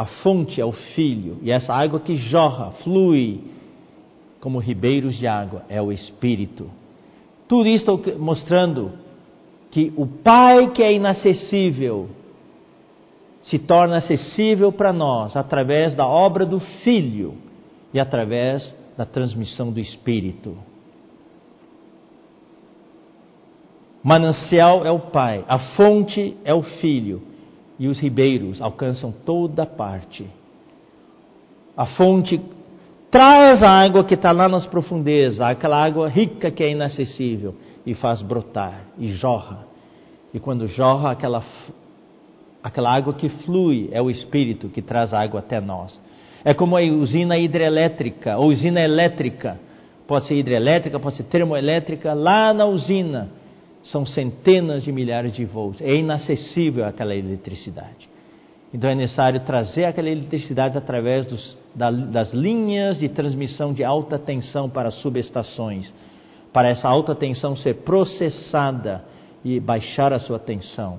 [0.00, 1.36] A fonte é o Filho.
[1.42, 3.42] E essa água que jorra, flui
[4.40, 6.70] como ribeiros de água, é o Espírito.
[7.46, 8.92] Tudo isso mostrando
[9.70, 12.08] que o Pai que é inacessível
[13.42, 17.34] se torna acessível para nós através da obra do Filho
[17.92, 20.56] e através da transmissão do Espírito.
[24.02, 27.20] Manancial é o Pai, a fonte é o Filho,
[27.80, 30.26] e os ribeiros alcançam toda parte.
[31.74, 32.38] A fonte
[33.10, 37.54] traz a água que está lá nas profundezas, aquela água rica que é inacessível,
[37.86, 39.66] e faz brotar, e jorra.
[40.32, 41.42] E quando jorra, aquela
[42.62, 45.98] Aquela água que flui é o Espírito que traz a água até nós.
[46.44, 49.58] É como a usina hidrelétrica, ou usina elétrica.
[50.06, 52.12] Pode ser hidrelétrica, pode ser termoelétrica.
[52.12, 53.30] Lá na usina
[53.84, 55.80] são centenas de milhares de volts.
[55.80, 58.08] É inacessível aquela eletricidade.
[58.72, 64.18] Então é necessário trazer aquela eletricidade através dos, da, das linhas de transmissão de alta
[64.18, 65.92] tensão para subestações,
[66.52, 69.04] para essa alta tensão ser processada
[69.44, 70.98] e baixar a sua tensão.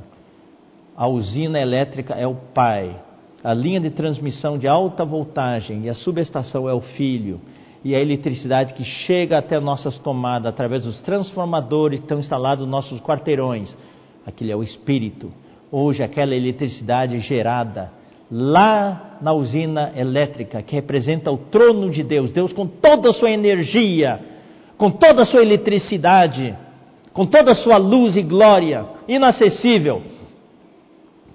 [0.96, 2.96] A usina elétrica é o pai,
[3.44, 7.40] a linha de transmissão de alta voltagem e a subestação é o filho,
[7.84, 12.72] e a eletricidade que chega até nossas tomadas através dos transformadores que estão instalados nos
[12.72, 13.76] nossos quarteirões,
[14.26, 15.32] aquele é o espírito.
[15.72, 17.92] Hoje, aquela eletricidade gerada
[18.30, 23.32] lá na usina elétrica, que representa o trono de Deus, Deus com toda a sua
[23.32, 24.20] energia,
[24.78, 26.56] com toda a sua eletricidade,
[27.14, 30.02] com toda a sua luz e glória, inacessível,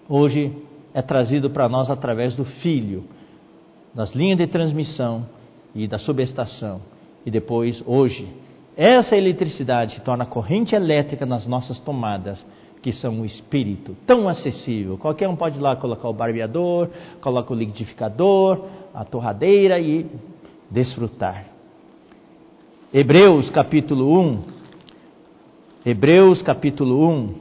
[0.09, 0.53] hoje
[0.95, 3.05] é trazido para nós através do Filho,
[3.95, 5.27] das linhas de transmissão
[5.77, 6.81] e da subestação.
[7.25, 8.27] E depois, hoje,
[8.77, 12.45] essa eletricidade se torna corrente elétrica nas nossas tomadas,
[12.83, 14.97] que são um espírito tão acessível.
[14.97, 16.89] Qualquer um pode ir lá colocar o barbeador,
[17.21, 20.07] coloca o liquidificador, a torradeira e
[20.71, 21.47] desfrutar.
[22.93, 24.43] Hebreus capítulo 1.
[25.85, 27.35] Hebreus capítulo 1.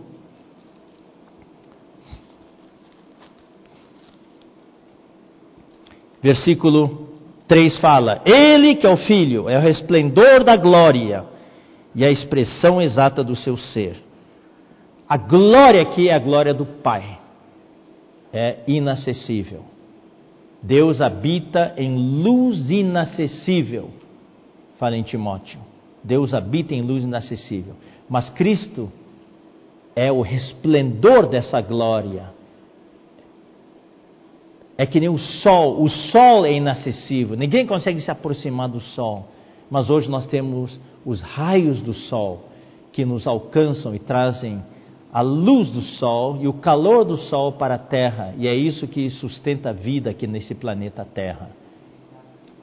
[6.21, 7.04] Versículo
[7.47, 11.25] 3 fala: Ele que é o Filho, é o resplendor da glória
[11.93, 14.03] e a expressão exata do seu ser.
[15.07, 17.19] A glória aqui é a glória do Pai,
[18.33, 19.63] é inacessível.
[20.61, 23.91] Deus habita em luz inacessível,
[24.79, 25.59] fala em Timóteo.
[26.03, 27.75] Deus habita em luz inacessível.
[28.09, 28.91] Mas Cristo
[29.95, 32.34] é o resplendor dessa glória
[34.77, 35.81] é que nem o sol.
[35.81, 39.27] O sol é inacessível, ninguém consegue se aproximar do sol.
[39.69, 42.49] Mas hoje nós temos os raios do sol
[42.91, 44.61] que nos alcançam e trazem
[45.15, 48.85] a luz do sol e o calor do sol para a terra, e é isso
[48.85, 51.51] que sustenta a vida aqui nesse planeta Terra.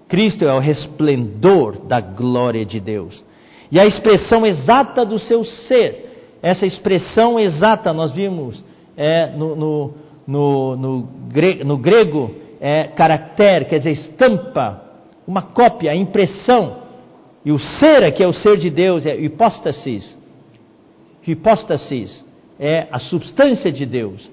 [0.07, 3.25] Cristo é o resplendor da glória de Deus.
[3.71, 8.63] E a expressão exata do seu ser, essa expressão exata nós vimos
[8.99, 9.95] é, no, no
[10.27, 11.09] no, no,
[11.65, 14.83] no grego é caractere, quer dizer estampa,
[15.27, 16.83] uma cópia, impressão.
[17.45, 20.17] E o ser, que é o ser de Deus, é hipóstasis.
[21.27, 22.25] Hipóstasis
[22.59, 24.31] é a substância de Deus.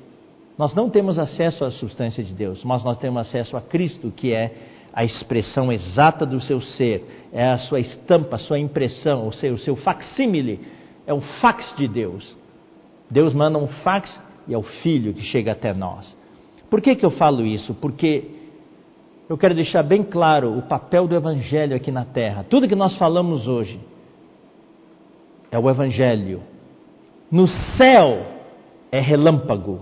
[0.57, 4.33] Nós não temos acesso à substância de Deus, mas nós temos acesso a Cristo, que
[4.33, 4.53] é
[4.93, 9.53] a expressão exata do seu ser, é a sua estampa, a sua impressão, ou seja,
[9.53, 10.59] o seu facsímile,
[11.07, 12.35] é o fax de Deus.
[13.09, 16.17] Deus manda um fax e ao Filho que chega até nós.
[16.69, 17.73] Por que, que eu falo isso?
[17.75, 18.25] Porque
[19.29, 22.43] eu quero deixar bem claro o papel do Evangelho aqui na terra.
[22.49, 23.79] Tudo que nós falamos hoje
[25.51, 26.41] é o Evangelho.
[27.31, 28.25] No céu
[28.91, 29.81] é relâmpago,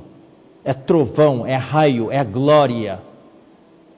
[0.65, 2.99] é trovão, é raio, é glória.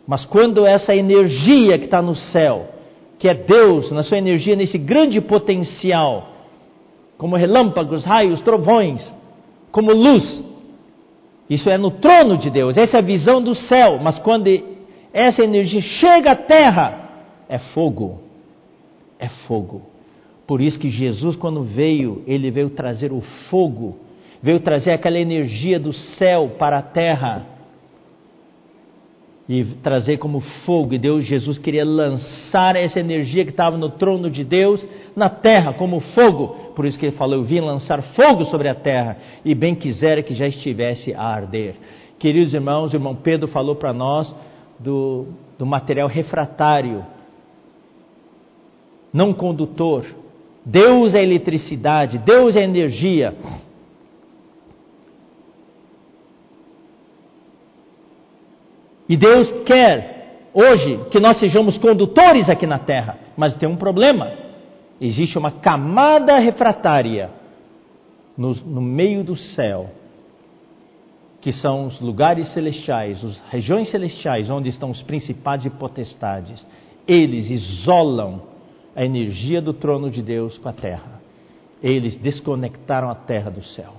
[0.05, 2.67] Mas quando essa energia que está no céu,
[3.17, 6.27] que é Deus, na sua energia, nesse grande potencial,
[7.17, 9.01] como relâmpagos, raios, trovões,
[9.71, 10.43] como luz,
[11.49, 14.47] isso é no trono de Deus, essa é a visão do céu, mas quando
[15.11, 17.09] essa energia chega à terra,
[17.49, 18.19] é fogo.
[19.17, 19.81] É fogo.
[20.45, 23.97] Por isso que Jesus, quando veio, ele veio trazer o fogo,
[24.41, 27.58] veio trazer aquela energia do céu para a terra
[29.49, 30.93] e trazer como fogo.
[30.93, 34.85] E Deus, Jesus queria lançar essa energia que estava no trono de Deus
[35.15, 36.49] na terra como fogo.
[36.75, 40.21] Por isso que ele falou: Eu vim lançar fogo sobre a terra, e bem quisera
[40.21, 41.75] que já estivesse a arder.
[42.19, 44.33] Queridos irmãos, o irmão Pedro falou para nós
[44.77, 47.03] do, do material refratário,
[49.11, 50.05] não condutor.
[50.63, 53.33] Deus é eletricidade, Deus é energia.
[59.09, 64.31] E Deus quer hoje que nós sejamos condutores aqui na terra, mas tem um problema.
[65.01, 67.31] Existe uma camada refratária
[68.37, 69.89] no, no meio do céu,
[71.41, 76.63] que são os lugares celestiais, as regiões celestiais, onde estão os principados e potestades.
[77.07, 78.43] Eles isolam
[78.95, 81.19] a energia do trono de Deus com a terra.
[81.81, 83.98] Eles desconectaram a terra do céu.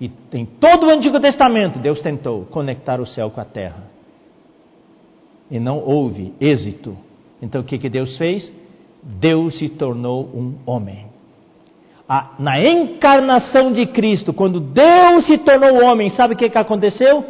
[0.00, 3.82] E em todo o Antigo Testamento, Deus tentou conectar o céu com a terra.
[5.50, 6.96] E não houve êxito.
[7.42, 8.50] Então o que, que Deus fez?
[9.02, 11.06] Deus se tornou um homem.
[12.08, 17.24] A, na encarnação de Cristo, quando Deus se tornou homem, sabe o que, que aconteceu?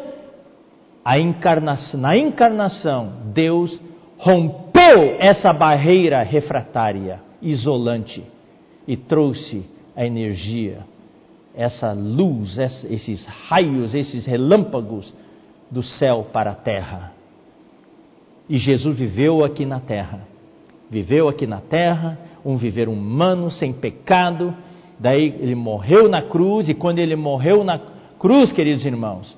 [1.04, 3.78] A encarnação, na encarnação, Deus
[4.16, 8.24] rompeu essa barreira refratária, isolante,
[8.86, 9.64] e trouxe
[9.96, 10.89] a energia
[11.54, 15.12] essa luz, esses raios, esses relâmpagos
[15.70, 17.12] do céu para a terra.
[18.48, 20.26] E Jesus viveu aqui na terra.
[20.90, 24.54] Viveu aqui na terra, um viver humano, sem pecado.
[24.98, 27.80] Daí ele morreu na cruz, e quando ele morreu na
[28.18, 29.36] cruz, queridos irmãos,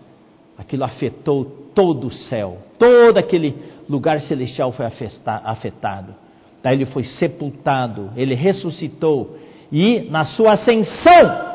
[0.56, 1.44] aquilo afetou
[1.74, 3.54] todo o céu, todo aquele
[3.88, 4.86] lugar celestial foi
[5.44, 6.14] afetado.
[6.62, 9.36] Daí ele foi sepultado, ele ressuscitou,
[9.70, 11.51] e na sua ascensão,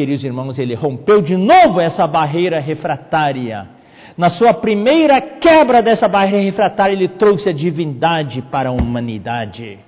[0.00, 3.68] queridos irmãos, ele rompeu de novo essa barreira refratária.
[4.16, 9.78] Na sua primeira quebra dessa barreira refratária, ele trouxe a divindade para a humanidade.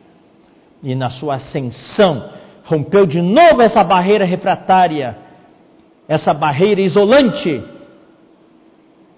[0.83, 2.29] E na sua ascensão,
[2.65, 5.17] rompeu de novo essa barreira refratária,
[6.07, 7.63] essa barreira isolante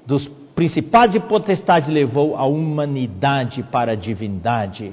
[0.06, 4.92] dos principados e potestades, levou a humanidade para a divindade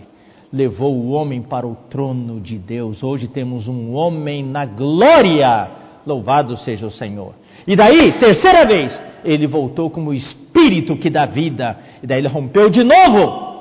[0.54, 3.02] levou o homem para o trono de Deus.
[3.02, 7.34] Hoje temos um homem na glória Louvado seja o Senhor.
[7.68, 11.78] E daí, terceira vez, ele voltou como o Espírito que dá vida.
[12.02, 13.52] E daí ele rompeu de novo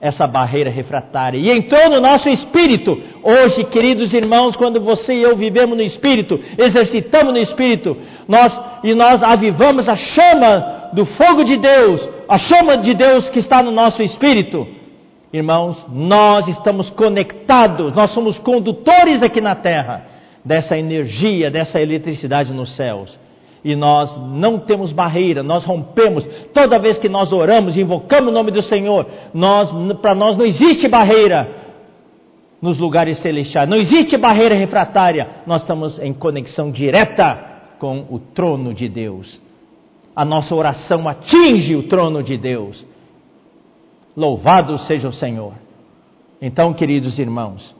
[0.00, 3.00] essa barreira refratária e entrou no nosso espírito.
[3.22, 7.96] Hoje, queridos irmãos, quando você e eu vivemos no espírito, exercitamos no espírito,
[8.28, 8.52] nós
[8.82, 13.62] e nós avivamos a chama do fogo de Deus, a chama de Deus que está
[13.62, 14.66] no nosso espírito.
[15.32, 20.13] Irmãos, nós estamos conectados, nós somos condutores aqui na terra
[20.44, 23.18] dessa energia, dessa eletricidade nos céus.
[23.64, 26.24] E nós não temos barreira, nós rompemos.
[26.52, 29.06] Toda vez que nós oramos e invocamos o nome do Senhor,
[30.02, 31.48] para nós não existe barreira
[32.60, 35.28] nos lugares celestiais, não existe barreira refratária.
[35.46, 39.40] Nós estamos em conexão direta com o trono de Deus.
[40.14, 42.84] A nossa oração atinge o trono de Deus.
[44.14, 45.54] Louvado seja o Senhor.
[46.40, 47.74] Então, queridos irmãos,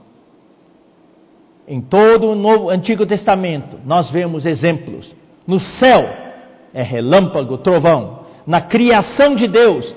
[1.66, 5.10] em todo o Novo, Antigo Testamento, nós vemos exemplos.
[5.46, 6.08] No céu
[6.72, 8.24] é relâmpago, trovão.
[8.46, 9.94] Na criação de Deus,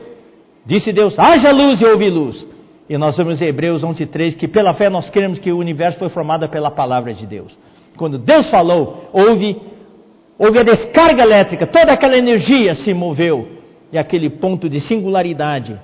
[0.65, 2.45] disse Deus: haja luz e houve luz.
[2.89, 6.10] E nós vemos em Hebreus 11:3 que pela fé nós cremos que o universo foi
[6.10, 7.57] formado pela palavra de Deus.
[7.98, 9.57] Quando Deus falou, houve,
[10.38, 13.57] houve a descarga elétrica, toda aquela energia se moveu
[13.91, 15.80] e aquele ponto de singularidade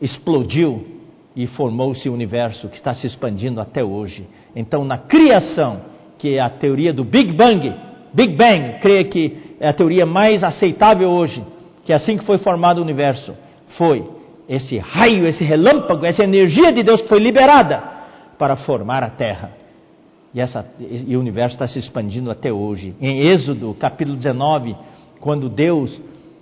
[0.00, 0.93] explodiu
[1.36, 4.26] e formou-se o universo que está se expandindo até hoje.
[4.54, 5.82] Então, na criação,
[6.18, 7.74] que é a teoria do Big Bang,
[8.12, 11.44] Big Bang, creio que é a teoria mais aceitável hoje,
[11.84, 13.34] que é assim que foi formado o universo,
[13.76, 14.06] foi
[14.48, 17.82] esse raio, esse relâmpago, essa energia de Deus que foi liberada
[18.38, 19.52] para formar a Terra.
[20.32, 22.94] E, essa, e o universo está se expandindo até hoje.
[23.00, 24.76] Em Êxodo, capítulo 19,
[25.20, 26.00] quando Deus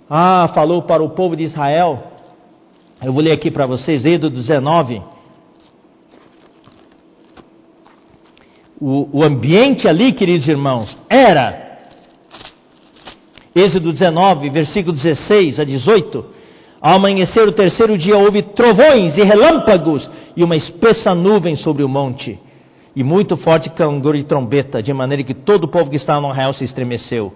[0.09, 2.12] ah, falou para o povo de Israel,
[3.03, 5.01] eu vou ler aqui para vocês, Êxodo 19.
[8.79, 11.61] O, o ambiente ali, queridos irmãos, era.
[13.55, 16.25] Êxodo 19, versículo 16 a 18.
[16.81, 21.89] Ao amanhecer o terceiro dia houve trovões e relâmpagos e uma espessa nuvem sobre o
[21.89, 22.39] monte
[22.95, 26.29] e muito forte cangor e trombeta, de maneira que todo o povo que estava no
[26.29, 27.33] arraial se estremeceu.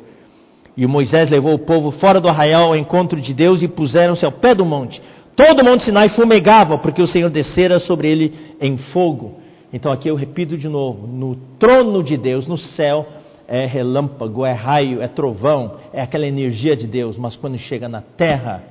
[0.76, 4.32] E Moisés levou o povo fora do arraial ao encontro de Deus e puseram-se ao
[4.32, 5.02] pé do monte.
[5.38, 9.36] Todo o Monte Sinai fumegava, porque o Senhor descera sobre ele em fogo.
[9.72, 13.06] Então aqui eu repito de novo: no trono de Deus, no céu,
[13.48, 18.02] é relâmpago, é raio, é trovão, é aquela energia de Deus, mas quando chega na
[18.02, 18.64] terra,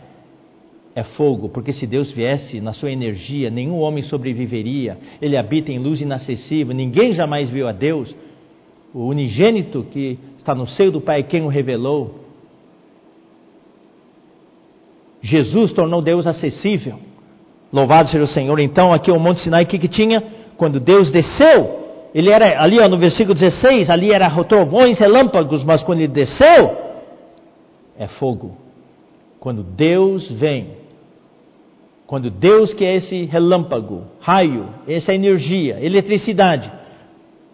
[0.92, 4.98] é fogo, porque se Deus viesse na sua energia, nenhum homem sobreviveria.
[5.22, 8.12] Ele habita em luz inacessível, ninguém jamais viu a Deus.
[8.92, 12.25] O unigênito que está no seio do Pai, quem o revelou,
[15.20, 16.98] Jesus tornou Deus acessível.
[17.72, 18.58] Louvado seja o Senhor.
[18.60, 20.22] Então, aqui o Monte Sinai, o que, que tinha?
[20.56, 25.82] Quando Deus desceu, ele era, ali ó, no versículo 16, ali era trovões, relâmpagos, mas
[25.82, 26.76] quando ele desceu,
[27.98, 28.56] é fogo.
[29.38, 30.70] Quando Deus vem,
[32.06, 36.72] quando Deus que é esse relâmpago, raio, essa energia, eletricidade,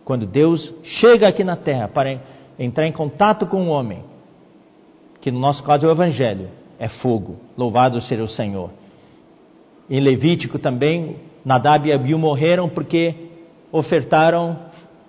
[0.04, 2.20] quando Deus chega aqui na terra para
[2.58, 4.04] entrar em contato com o homem,
[5.20, 6.48] que no nosso caso é o Evangelho,
[6.82, 7.36] é fogo.
[7.56, 8.70] Louvado seja o Senhor.
[9.88, 11.14] Em Levítico também,
[11.44, 13.14] Nadab e Abiú morreram porque
[13.70, 14.58] ofertaram,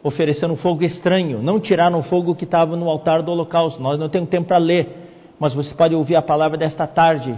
[0.03, 1.41] ofereceram fogo estranho.
[1.41, 3.81] Não tiraram o fogo que estava no altar do holocausto.
[3.81, 4.87] Nós não temos tempo para ler,
[5.39, 7.35] mas você pode ouvir a palavra desta tarde,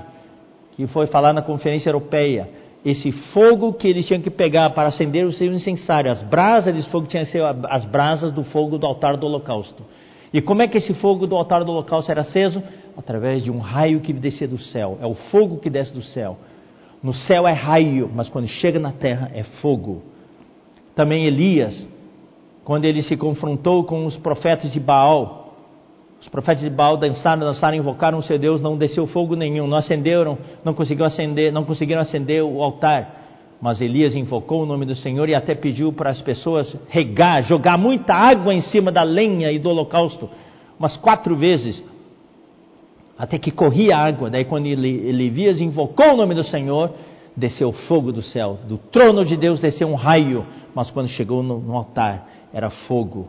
[0.73, 2.49] que foi falar na conferência europeia.
[2.83, 6.89] Esse fogo que eles tinham que pegar para acender o seu incensário, as brasas desse
[6.89, 9.81] fogo tinham que ser as brasas do fogo do altar do holocausto.
[10.33, 12.61] E como é que esse fogo do altar do holocausto era aceso?
[12.97, 14.97] Através de um raio que descia do céu.
[15.01, 16.37] É o fogo que desce do céu.
[17.01, 20.01] No céu é raio, mas quando chega na terra é fogo.
[20.95, 21.87] Também Elias,
[22.63, 25.53] quando ele se confrontou com os profetas de Baal.
[26.19, 29.77] Os profetas de Baal dançaram, dançaram, invocaram o seu Deus, não desceu fogo nenhum, não
[29.77, 33.23] acenderam, não conseguiram acender, não conseguiram acender o altar.
[33.61, 37.77] Mas Elias invocou o nome do Senhor e até pediu para as pessoas regar, jogar
[37.77, 40.29] muita água em cima da lenha e do holocausto,
[40.79, 41.83] umas quatro vezes,
[43.17, 44.29] até que corria água.
[44.29, 46.91] Daí, quando Elias invocou o nome do Senhor,
[47.35, 48.59] desceu fogo do céu.
[48.67, 53.27] Do trono de Deus desceu um raio, mas quando chegou no, no altar, era fogo.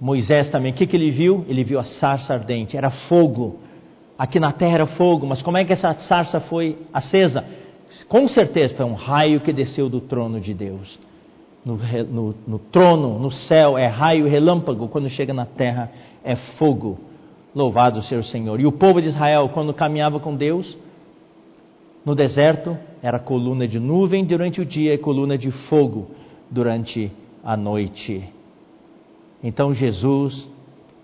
[0.00, 1.44] Moisés também, o que, que ele viu?
[1.48, 3.60] Ele viu a sarça ardente, era fogo.
[4.18, 7.44] Aqui na terra era fogo, mas como é que essa sarça foi acesa?
[8.08, 10.98] Com certeza foi um raio que desceu do trono de Deus.
[11.64, 15.90] No, no, no trono, no céu, é raio relâmpago, quando chega na terra,
[16.24, 16.98] é fogo.
[17.54, 18.58] Louvado seja o Senhor.
[18.60, 20.76] E o povo de Israel, quando caminhava com Deus,
[22.04, 26.10] no deserto, era coluna de nuvem durante o dia e coluna de fogo
[26.50, 27.12] durante
[27.44, 28.24] a noite.
[29.42, 30.48] Então Jesus,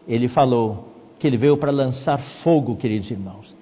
[0.07, 0.89] ele falou
[1.19, 3.55] que ele veio para lançar fogo, queridos irmãos.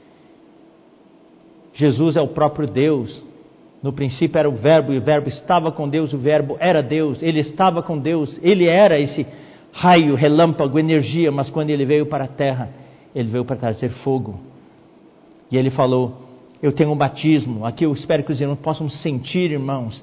[1.75, 3.25] Jesus é o próprio Deus.
[3.83, 7.23] No princípio era o Verbo, e o Verbo estava com Deus, o Verbo era Deus,
[7.23, 9.27] ele estava com Deus, ele era esse
[9.77, 12.71] raio, relâmpago, energia, mas quando ele veio para a terra,
[13.15, 14.41] ele veio para trazer fogo.
[15.51, 16.15] E ele falou:
[16.63, 17.65] Eu tenho um batismo.
[17.65, 20.03] Aqui eu espero que os irmãos possam sentir, irmãos,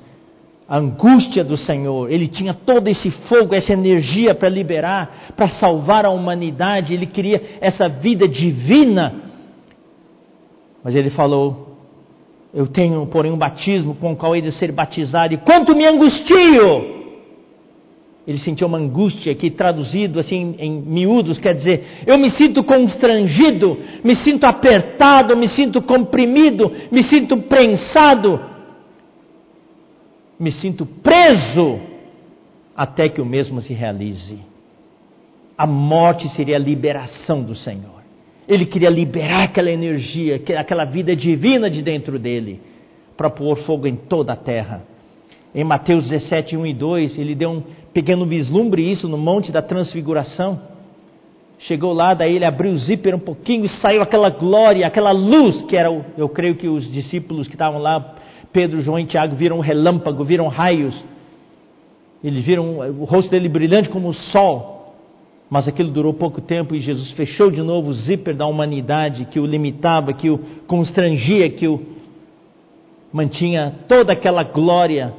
[0.69, 2.11] a angústia do Senhor.
[2.11, 6.93] Ele tinha todo esse fogo, essa energia para liberar, para salvar a humanidade.
[6.93, 9.21] Ele queria essa vida divina.
[10.83, 11.79] Mas ele falou:
[12.53, 15.83] Eu tenho, porém, um batismo com o qual ele de ser batizado, e quanto me
[15.83, 16.92] angustio!
[18.25, 23.77] Ele sentiu uma angústia que, traduzido assim em miúdos, quer dizer: eu me sinto constrangido,
[24.03, 28.53] me sinto apertado, me sinto comprimido, me sinto prensado
[30.43, 31.79] me sinto preso
[32.75, 34.37] até que o mesmo se realize.
[35.57, 38.03] A morte seria a liberação do Senhor.
[38.45, 42.59] Ele queria liberar aquela energia, aquela vida divina de dentro dele,
[43.15, 44.83] para pôr fogo em toda a terra.
[45.55, 47.63] Em Mateus 17, 1 e 2, ele deu um
[47.93, 50.59] pequeno vislumbre isso no Monte da Transfiguração.
[51.59, 55.61] Chegou lá, daí ele abriu o zíper um pouquinho e saiu aquela glória, aquela luz,
[55.63, 58.15] que era, eu creio que os discípulos que estavam lá
[58.51, 61.03] Pedro, João e Tiago viram um relâmpago, viram raios.
[62.23, 64.95] Eles viram o rosto dele brilhante como o sol.
[65.49, 69.39] Mas aquilo durou pouco tempo e Jesus fechou de novo o zíper da humanidade que
[69.39, 71.79] o limitava, que o constrangia, que o
[73.11, 75.13] mantinha toda aquela glória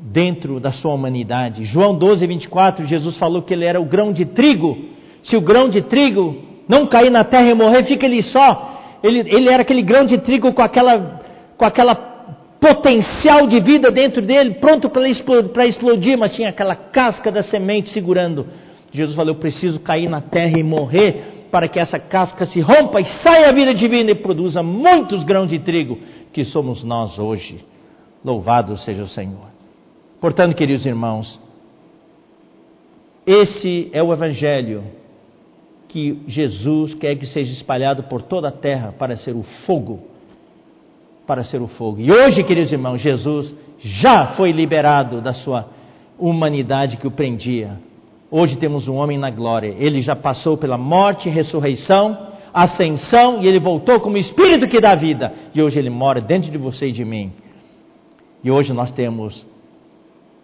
[0.00, 1.64] dentro da sua humanidade.
[1.64, 4.76] João 12, 24, Jesus falou que ele era o grão de trigo.
[5.22, 6.36] Se o grão de trigo
[6.68, 8.98] não cair na terra e morrer, fica ele só.
[9.02, 11.20] Ele, ele era aquele grão de trigo com aquela,
[11.56, 11.94] com aquela
[12.60, 17.90] potencial de vida dentro dele, pronto para explodir, explodir, mas tinha aquela casca da semente
[17.90, 18.46] segurando.
[18.92, 23.00] Jesus falou: Eu preciso cair na terra e morrer para que essa casca se rompa
[23.00, 25.98] e saia a vida divina e produza muitos grãos de trigo,
[26.32, 27.64] que somos nós hoje.
[28.24, 29.49] Louvado seja o Senhor.
[30.20, 31.40] Portanto, queridos irmãos,
[33.26, 34.84] esse é o Evangelho
[35.88, 40.10] que Jesus quer que seja espalhado por toda a terra para ser o fogo
[41.30, 42.00] para ser o fogo.
[42.00, 45.68] E hoje, queridos irmãos, Jesus já foi liberado da sua
[46.18, 47.78] humanidade que o prendia.
[48.28, 49.76] Hoje temos um homem na glória.
[49.78, 52.18] Ele já passou pela morte, ressurreição,
[52.52, 55.32] ascensão e ele voltou como espírito que dá vida.
[55.54, 57.32] E hoje ele mora dentro de você e de mim.
[58.42, 59.46] E hoje nós temos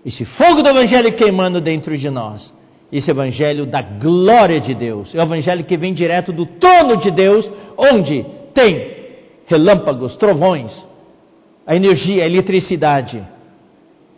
[0.07, 2.55] esse fogo do evangelho queimando dentro de nós.
[2.93, 5.12] Esse evangelho da glória de Deus.
[5.12, 8.24] É o evangelho que vem direto do trono de Deus, onde
[8.55, 8.95] tem
[9.47, 10.70] relâmpagos, trovões,
[11.66, 13.20] a energia, a eletricidade.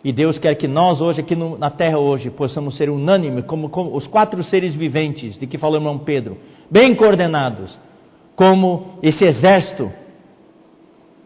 [0.03, 3.67] E Deus quer que nós hoje, aqui no, na terra hoje, possamos ser unânimes, como,
[3.69, 6.37] como, os quatro seres viventes de que falou o irmão Pedro,
[6.69, 7.75] bem coordenados,
[8.35, 9.91] como esse exército,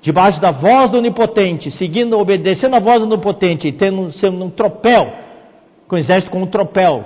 [0.03, 5.11] debaixo da voz do Onipotente, seguindo, obedecendo a voz do Onipotente, tendo sendo um tropel,
[5.87, 7.05] com o exército como um tropel,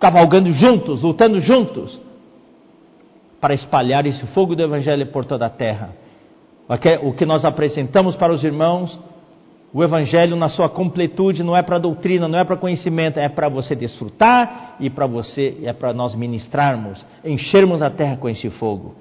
[0.00, 2.00] cavalgando juntos, lutando juntos,
[3.38, 5.90] para espalhar esse fogo do Evangelho por toda a terra.
[7.02, 8.98] O que nós apresentamos para os irmãos,
[9.74, 13.50] o Evangelho na sua completude não é para doutrina, não é para conhecimento, é para
[13.50, 18.94] você desfrutar e para você é para nós ministrarmos, enchermos a terra com esse fogo.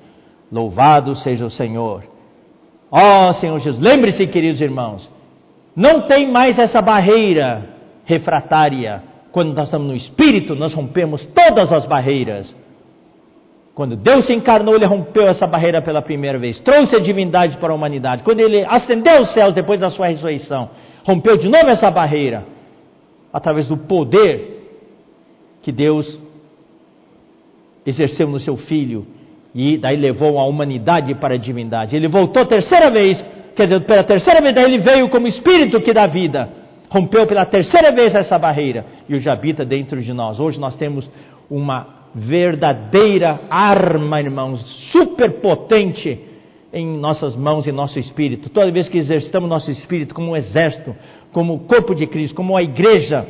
[0.51, 2.10] Louvado seja o Senhor.
[2.91, 5.09] Ó oh, Senhor Jesus, lembre-se, queridos irmãos,
[5.73, 7.69] não tem mais essa barreira
[8.03, 9.01] refratária.
[9.31, 12.53] Quando nós estamos no Espírito, nós rompemos todas as barreiras.
[13.73, 17.71] Quando Deus se encarnou, ele rompeu essa barreira pela primeira vez, trouxe a divindade para
[17.71, 18.23] a humanidade.
[18.23, 20.71] Quando ele ascendeu os céus depois da sua ressurreição,
[21.05, 22.43] rompeu de novo essa barreira
[23.31, 24.59] através do poder
[25.61, 26.19] que Deus
[27.85, 29.07] exerceu no seu filho
[29.53, 31.95] e daí levou a humanidade para a divindade.
[31.95, 33.23] Ele voltou terceira vez,
[33.55, 36.49] quer dizer, pela terceira vez, daí ele veio como espírito que dá vida.
[36.89, 40.39] Rompeu pela terceira vez essa barreira e hoje habita dentro de nós.
[40.39, 41.09] Hoje nós temos
[41.49, 44.61] uma verdadeira arma, irmãos,
[44.91, 46.19] super potente
[46.73, 48.49] em nossas mãos e nosso espírito.
[48.49, 50.95] Toda vez que exercitamos nosso espírito como um exército,
[51.31, 53.25] como o corpo de Cristo, como a igreja,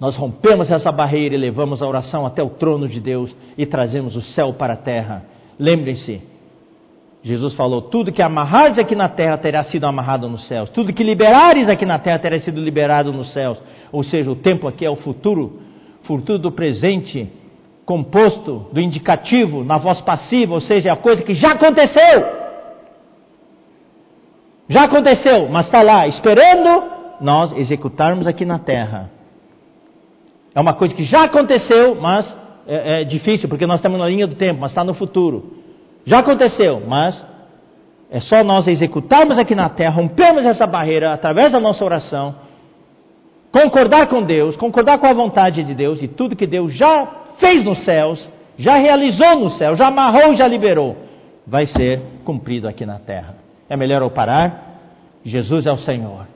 [0.00, 4.16] nós rompemos essa barreira e levamos a oração até o trono de Deus e trazemos
[4.16, 5.24] o céu para a terra.
[5.58, 6.22] Lembrem-se,
[7.22, 11.04] Jesus falou: tudo que amarrares aqui na terra terá sido amarrado nos céus, tudo que
[11.04, 13.58] liberares aqui na terra terá sido liberado nos céus.
[13.92, 15.60] Ou seja, o tempo aqui é o futuro,
[16.04, 17.30] futuro do presente,
[17.84, 22.40] composto do indicativo na voz passiva, ou seja, é a coisa que já aconteceu.
[24.66, 26.84] Já aconteceu, mas está lá, esperando
[27.20, 29.19] nós executarmos aqui na terra.
[30.54, 32.26] É uma coisa que já aconteceu, mas
[32.66, 35.58] é, é difícil, porque nós estamos na linha do tempo, mas está no futuro.
[36.04, 37.22] Já aconteceu, mas
[38.10, 42.34] é só nós executarmos aqui na terra, rompermos essa barreira através da nossa oração,
[43.52, 47.06] concordar com Deus, concordar com a vontade de Deus e tudo que Deus já
[47.38, 48.28] fez nos céus,
[48.58, 50.96] já realizou no céu, já amarrou, já liberou,
[51.46, 53.36] vai ser cumprido aqui na terra.
[53.68, 54.80] É melhor eu parar?
[55.24, 56.26] Jesus é o Senhor.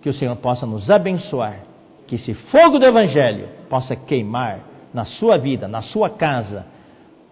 [0.00, 1.69] Que o Senhor possa nos abençoar
[2.10, 4.58] que esse fogo do Evangelho possa queimar
[4.92, 6.66] na sua vida, na sua casa,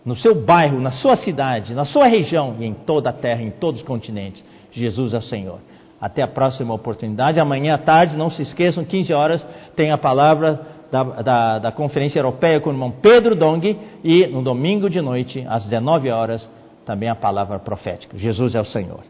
[0.05, 3.51] no seu bairro, na sua cidade, na sua região e em toda a terra, em
[3.51, 4.43] todos os continentes.
[4.71, 5.59] Jesus é o Senhor.
[6.01, 7.41] Até a próxima oportunidade.
[7.41, 9.45] Amanhã à tarde, não se esqueçam, 15 horas,
[9.75, 10.61] tem a palavra
[10.93, 13.77] da, da, da Conferência Europeia com o irmão Pedro Dong.
[14.05, 16.49] E no domingo de noite, às 19 horas,
[16.87, 18.17] também a palavra profética.
[18.17, 19.01] Jesus é o Senhor.